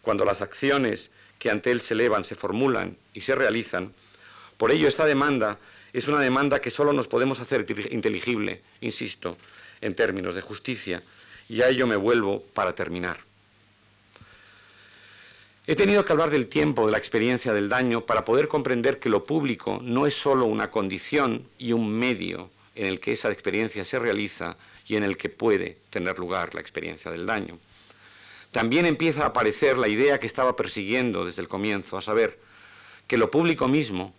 [0.00, 3.92] cuando las acciones que ante él se elevan se formulan y se realizan,
[4.56, 5.58] por ello esta demanda
[5.92, 9.36] es una demanda que solo nos podemos hacer inteligible, insisto,
[9.82, 11.02] en términos de justicia,
[11.50, 13.18] y a ello me vuelvo para terminar.
[15.66, 19.10] He tenido que hablar del tiempo, de la experiencia del daño, para poder comprender que
[19.10, 23.84] lo público no es solo una condición y un medio en el que esa experiencia
[23.84, 24.56] se realiza
[24.86, 27.58] y en el que puede tener lugar la experiencia del daño.
[28.50, 32.38] También empieza a aparecer la idea que estaba persiguiendo desde el comienzo, a saber,
[33.06, 34.14] que lo público mismo,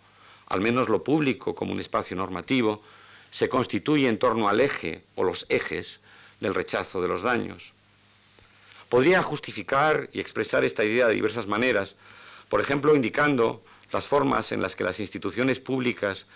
[0.46, 2.82] al menos lo público como un espacio normativo,
[3.30, 6.00] se constituye en torno al eje o los ejes
[6.40, 7.72] del rechazo de los daños.
[8.88, 11.96] Podría justificar y expresar esta idea de diversas maneras,
[12.48, 16.26] por ejemplo, indicando las formas en las que las instituciones públicas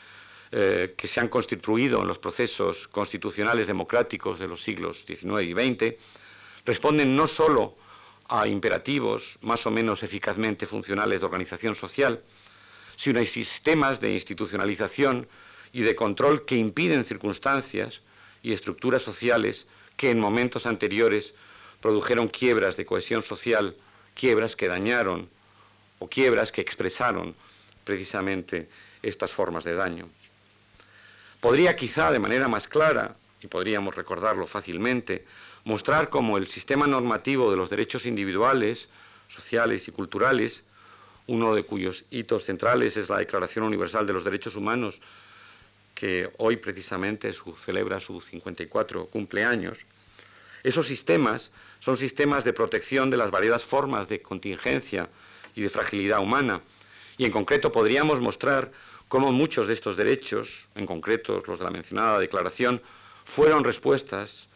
[0.50, 5.52] eh, que se han constituido en los procesos constitucionales democráticos de los siglos XIX y
[5.52, 5.94] XX
[6.64, 7.76] responden no sólo
[8.28, 12.22] a imperativos más o menos eficazmente funcionales de organización social,
[12.96, 15.28] sino a sistemas de institucionalización
[15.72, 18.02] y de control que impiden circunstancias
[18.42, 21.34] y estructuras sociales que en momentos anteriores
[21.80, 23.76] produjeron quiebras de cohesión social,
[24.14, 25.28] quiebras que dañaron
[25.98, 27.34] o quiebras que expresaron
[27.84, 28.68] precisamente
[29.02, 30.08] estas formas de daño.
[31.40, 35.24] Podría quizá de manera más clara, y podríamos recordarlo fácilmente,
[35.64, 38.88] mostrar cómo el sistema normativo de los derechos individuales,
[39.28, 40.64] sociales y culturales,
[41.26, 45.00] uno de cuyos hitos centrales es la Declaración Universal de los Derechos Humanos,
[45.94, 47.32] que hoy precisamente
[47.64, 49.78] celebra su 54 cumpleaños,
[50.62, 55.08] esos sistemas son sistemas de protección de las variadas formas de contingencia
[55.54, 56.60] y de fragilidad humana,
[57.16, 58.70] y en concreto podríamos mostrar
[59.08, 62.82] cómo muchos de estos derechos, en concreto los de la mencionada declaración,
[63.24, 64.48] fueron respuestas,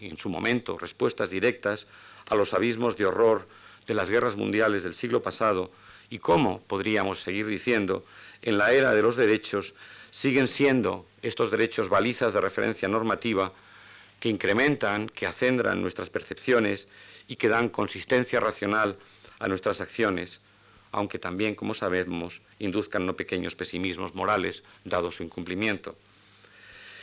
[0.00, 1.86] en su momento, respuestas directas
[2.26, 3.46] a los abismos de horror
[3.86, 5.70] de las guerras mundiales del siglo pasado
[6.10, 8.04] y cómo, podríamos seguir diciendo,
[8.42, 9.74] en la era de los derechos
[10.10, 13.52] siguen siendo estos derechos balizas de referencia normativa
[14.20, 16.88] que incrementan, que acendran nuestras percepciones
[17.28, 18.96] y que dan consistencia racional
[19.38, 20.40] a nuestras acciones,
[20.96, 25.94] aunque también, como sabemos, induzcan no pequeños pesimismos morales dado su incumplimiento.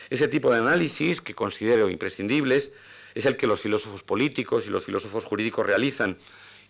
[0.09, 2.71] Ese tipo de análisis, que considero imprescindibles,
[3.13, 6.17] es el que los filósofos políticos y los filósofos jurídicos realizan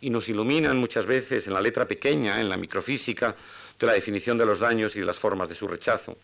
[0.02, 3.38] y nos iluminan muchas veces en la letra pequeña, en la microfísica,
[3.80, 6.18] de la definición de los daños y de las formas de su rechazo.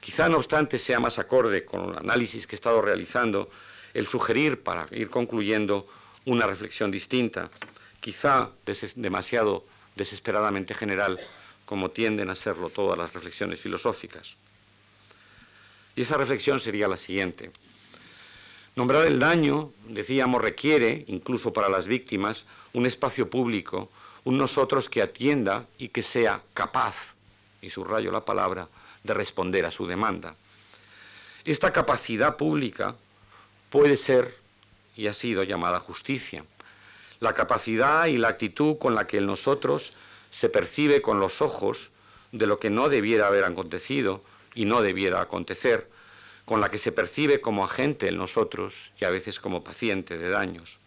[0.00, 3.50] Quizá, no obstante, sea más acorde con el análisis que he estado realizando
[3.94, 5.86] el sugerir, para ir concluyendo,
[6.24, 7.50] una reflexión distinta,
[8.00, 8.50] quizá
[8.96, 9.64] demasiado
[9.96, 11.18] desesperadamente general,
[11.64, 14.36] como tienden a serlo todas las reflexiones filosóficas.
[15.96, 17.50] Y esa reflexión sería la siguiente.
[18.76, 22.44] Nombrar el daño, decíamos, requiere, incluso para las víctimas,
[22.74, 23.90] un espacio público,
[24.24, 27.14] un nosotros que atienda y que sea capaz,
[27.62, 28.68] y subrayo la palabra,
[29.02, 30.34] de responder a su demanda.
[31.44, 32.96] Esta capacidad pública
[33.70, 34.36] puede ser
[34.96, 36.44] y ha sido llamada justicia.
[37.20, 39.92] La capacidad y la actitud con la que el nosotros
[40.30, 41.90] se percibe con los ojos
[42.32, 44.22] de lo que no debiera haber acontecido
[44.54, 45.88] y no debiera acontecer,
[46.44, 50.28] con la que se percibe como agente en nosotros y a veces como paciente de
[50.28, 50.78] daños.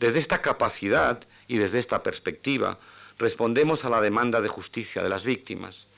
[0.00, 2.78] Desde esta capacidad y desde esta perspectiva
[3.18, 5.88] respondemos a la demanda de justicia de las víctimas.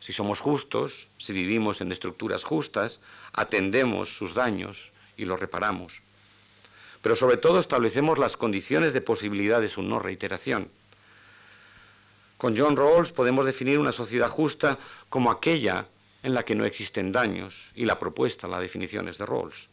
[0.00, 3.00] Si somos justos, si vivimos en estructuras justas,
[3.32, 6.02] atendemos sus daños y los reparamos.
[7.02, 10.68] Pero sobre todo establecemos las condiciones de posibilidad de su no reiteración.
[12.36, 14.78] Con John Rawls podemos definir una sociedad justa
[15.08, 15.86] como aquella
[16.22, 19.68] en la que no existen daños, y la propuesta, la definición es de Rawls.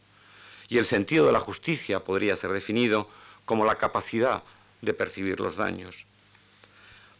[0.68, 3.08] Y el sentido de la justicia podría ser definido
[3.44, 4.42] como la capacidad
[4.82, 6.06] de percibir los daños.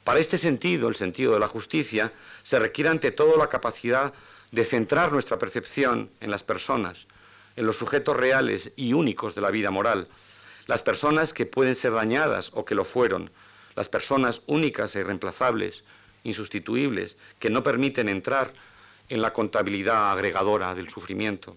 [0.05, 4.13] Para este sentido, el sentido de la justicia, se requiere ante todo la capacidad
[4.53, 7.07] de centrar nuestra percepción en las personas,
[7.59, 10.07] en los sujetos reales y únicos de la vida moral,
[10.69, 13.33] las personas que pueden ser dañadas o que lo fueron,
[13.75, 15.83] las personas únicas e irreemplazables,
[16.23, 18.53] insustituibles, que no permiten entrar
[19.09, 21.57] en la contabilidad agregadora del sufrimiento.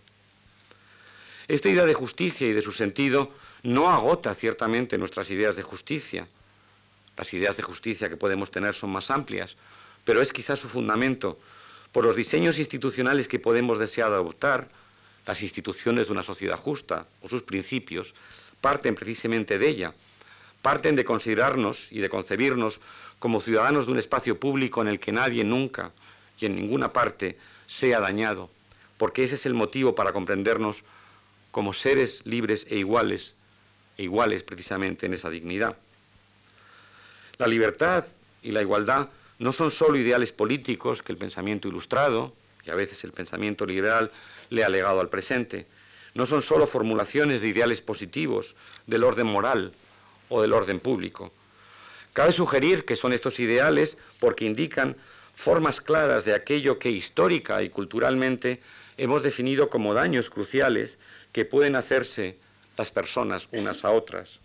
[1.47, 3.31] Esta idea de justicia y de su sentido
[3.61, 6.27] no agota ciertamente nuestras ideas de justicia.
[7.15, 9.55] Las ideas de justicia que podemos tener son más amplias,
[10.03, 11.37] pero es quizás su fundamento
[11.91, 14.69] por los diseños institucionales que podemos desear adoptar,
[15.25, 18.13] las instituciones de una sociedad justa o sus principios
[18.59, 19.93] parten precisamente de ella,
[20.61, 22.79] parten de considerarnos y de concebirnos
[23.19, 25.91] como ciudadanos de un espacio público en el que nadie nunca
[26.39, 28.49] y en ninguna parte sea dañado,
[28.97, 30.83] porque ese es el motivo para comprendernos
[31.51, 33.35] como seres libres e iguales,
[33.97, 35.77] e iguales precisamente en esa dignidad.
[37.37, 38.07] La libertad
[38.41, 39.09] y la igualdad
[39.39, 42.33] no son solo ideales políticos que el pensamiento ilustrado,
[42.65, 44.11] y a veces el pensamiento liberal,
[44.49, 45.67] le ha legado al presente,
[46.13, 48.55] no son solo formulaciones de ideales positivos
[48.87, 49.73] del orden moral
[50.29, 51.31] o del orden público.
[52.13, 54.97] Cabe sugerir que son estos ideales porque indican
[55.33, 58.61] formas claras de aquello que histórica y culturalmente
[58.97, 60.99] hemos definido como daños cruciales
[61.31, 62.37] que pueden hacerse
[62.77, 64.39] las personas unas a otras.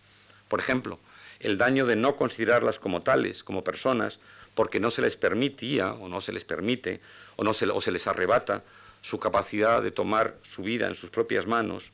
[0.49, 1.01] Por ejemplo,
[1.41, 4.21] el daño de no considerarlas como tales, como personas,
[4.57, 7.01] porque no se les permitía o no se les permite
[7.37, 8.65] o, no se, se les arrebata
[9.03, 11.93] su capacidad de tomar su vida en sus propias manos,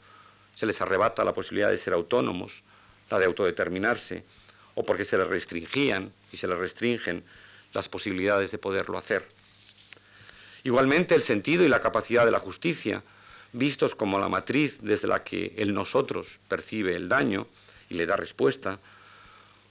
[0.55, 2.63] se les arrebata la posibilidad de ser autónomos,
[3.11, 4.25] la de autodeterminarse,
[4.77, 7.25] o porque se les restringían y se les restringen
[7.75, 9.27] las posibilidades de poderlo hacer.
[10.63, 13.03] Igualmente el sentido y la capacidad de la justicia,
[13.53, 17.49] vistos como la matriz desde la que el nosotros percibe el daño
[17.91, 18.79] y le da respuesta,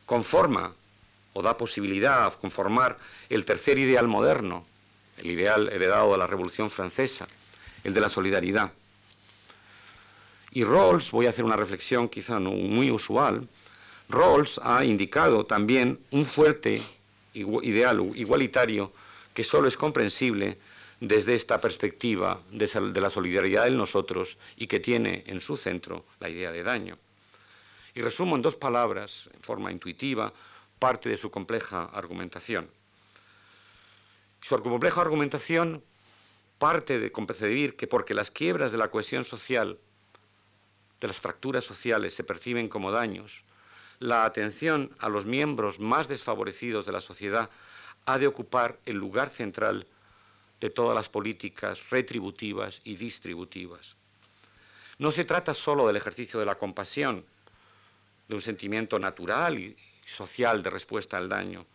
[0.06, 0.76] conforma
[1.34, 2.98] o da posibilidad a conformar
[3.30, 4.66] el tercer ideal moderno,
[5.18, 7.28] el ideal heredado de la Revolución Francesa,
[7.84, 8.72] el de la solidaridad.
[10.52, 13.48] Y Rawls, voy a hacer una reflexión quizá muy usual,
[14.10, 16.82] Rawls ha indicado también un fuerte
[17.34, 18.92] ideal igualitario
[19.34, 20.58] que solo es comprensible
[21.00, 26.30] desde esta perspectiva de la solidaridad en nosotros y que tiene en su centro la
[26.30, 26.98] idea de daño.
[27.96, 30.34] Y resumo en dos palabras, en forma intuitiva,
[30.82, 32.68] parte de su compleja argumentación.
[34.42, 35.84] Su compleja argumentación
[36.58, 39.78] parte de concebir que porque las quiebras de la cohesión social,
[41.00, 43.44] de las fracturas sociales, se perciben como daños,
[44.00, 47.52] la atención a los miembros más desfavorecidos de la sociedad
[48.08, 49.86] ha de ocupar el lugar central
[50.60, 53.96] de todas las políticas retributivas y distributivas.
[54.98, 57.24] No se trata solo del ejercicio de la compasión,
[58.28, 61.66] de un sentimiento natural y social de respuesta al daño,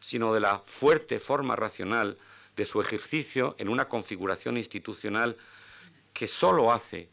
[0.00, 2.18] sino de la fuerte forma racional
[2.56, 5.36] de su ejercicio en una configuración institucional
[6.12, 7.08] que sólo hace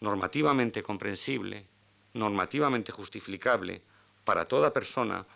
[0.00, 1.66] normativamente comprensible
[2.14, 3.82] normativamente justificable
[4.24, 5.26] para toda persona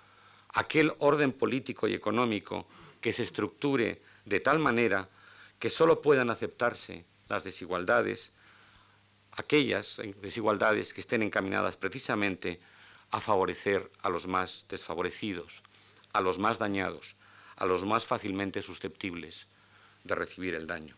[0.54, 2.66] aquel orden político y económico
[3.00, 5.08] que se estructure de tal manera
[5.58, 8.30] que sólo puedan aceptarse las desigualdades,
[9.32, 12.60] aquellas desigualdades que estén encaminadas precisamente
[13.10, 15.62] a favorecer a los más desfavorecidos,
[16.12, 17.16] a los más dañados,
[17.56, 19.46] a los más fácilmente susceptibles
[20.04, 20.96] de recibir el daño.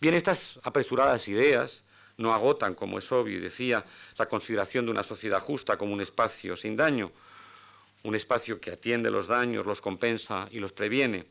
[0.00, 1.84] Bien, estas apresuradas ideas
[2.16, 3.84] no agotan, como es obvio decía,
[4.16, 7.10] la consideración de una sociedad justa como un espacio sin daño,
[8.02, 11.26] un espacio que atiende los daños, los compensa y los previene.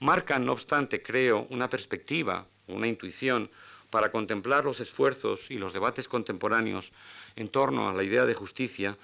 [0.00, 3.50] Marcan, no obstante, creo, una perspectiva, una intuición
[3.90, 6.92] para contemplar los esfuerzos y los debates contemporáneos
[7.36, 8.96] en torno a la idea de justicia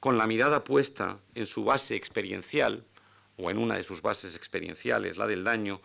[0.00, 2.84] con la mirada puesta en su base experiencial,
[3.36, 5.80] o en una de sus bases experienciales, la del daño,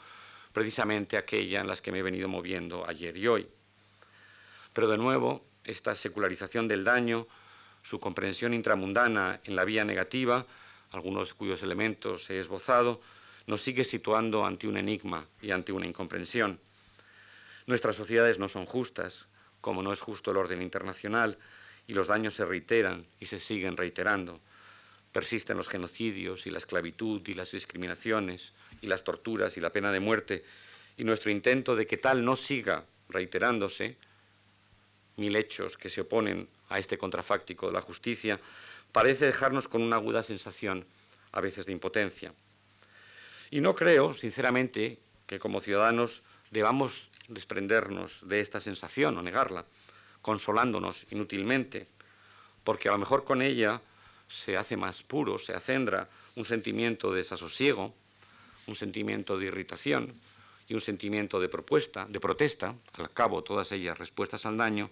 [0.52, 3.48] precisamente aquella en las que me he venido moviendo ayer y hoy.
[4.74, 7.28] Pero de nuevo, esta secularización del daño,
[7.84, 10.46] su comprensión intramundana en la vía negativa,
[10.92, 13.02] algunos cuyos elementos he esbozado,
[13.46, 16.60] nos sigue situando ante un enigma y ante una incomprensión.
[17.68, 19.28] Nuestras sociedades no son justas,
[19.60, 21.38] como no es justo el orden internacional,
[21.86, 24.40] y los daños se reiteran y se siguen reiterando.
[25.12, 29.92] Persisten los genocidios y la esclavitud y las discriminaciones y las torturas y la pena
[29.92, 30.46] de muerte,
[30.96, 33.98] y nuestro intento de que tal no siga reiterándose,
[35.18, 38.40] mil hechos que se oponen a este contrafáctico de la justicia,
[38.94, 40.86] parece dejarnos con una aguda sensación,
[41.34, 42.34] a veces de impotencia.
[43.52, 49.66] Y no creo, sinceramente, que como ciudadanos debamos desprendernos de esta sensación o negarla,
[50.22, 51.88] consolándonos inútilmente,
[52.64, 53.82] porque a lo mejor con ella
[54.28, 57.94] se hace más puro, se acendra un sentimiento de desasosiego,
[58.68, 60.14] un sentimiento de irritación
[60.68, 64.90] y un sentimiento de propuesta, de protesta, al cabo todas ellas respuestas al daño,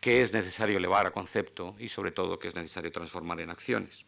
[0.00, 4.04] que es necesario elevar a concepto y sobre todo que es necesario transformar en acciones.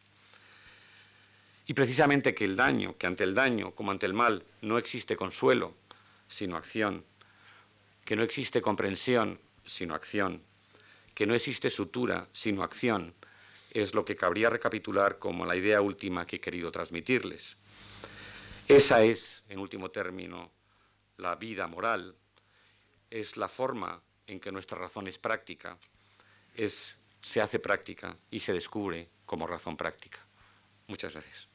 [1.67, 5.17] Y precisamente que el daño, que ante el daño como ante el mal no existe
[5.17, 5.75] consuelo,
[6.29, 7.05] sino acción,
[8.11, 10.43] que no existe comprensión, sino acción,
[11.15, 13.15] que no existe sutura, sino acción,
[13.71, 17.57] es lo que cabría recapitular como la idea última que he querido transmitirles.
[18.67, 20.51] Esa es, en último término,
[21.19, 22.17] la vida moral,
[23.11, 25.79] es la forma en que nuestra razón es práctica,
[26.57, 30.19] es, se hace práctica y se descubre como razón práctica.
[30.89, 31.47] Muchas gracias.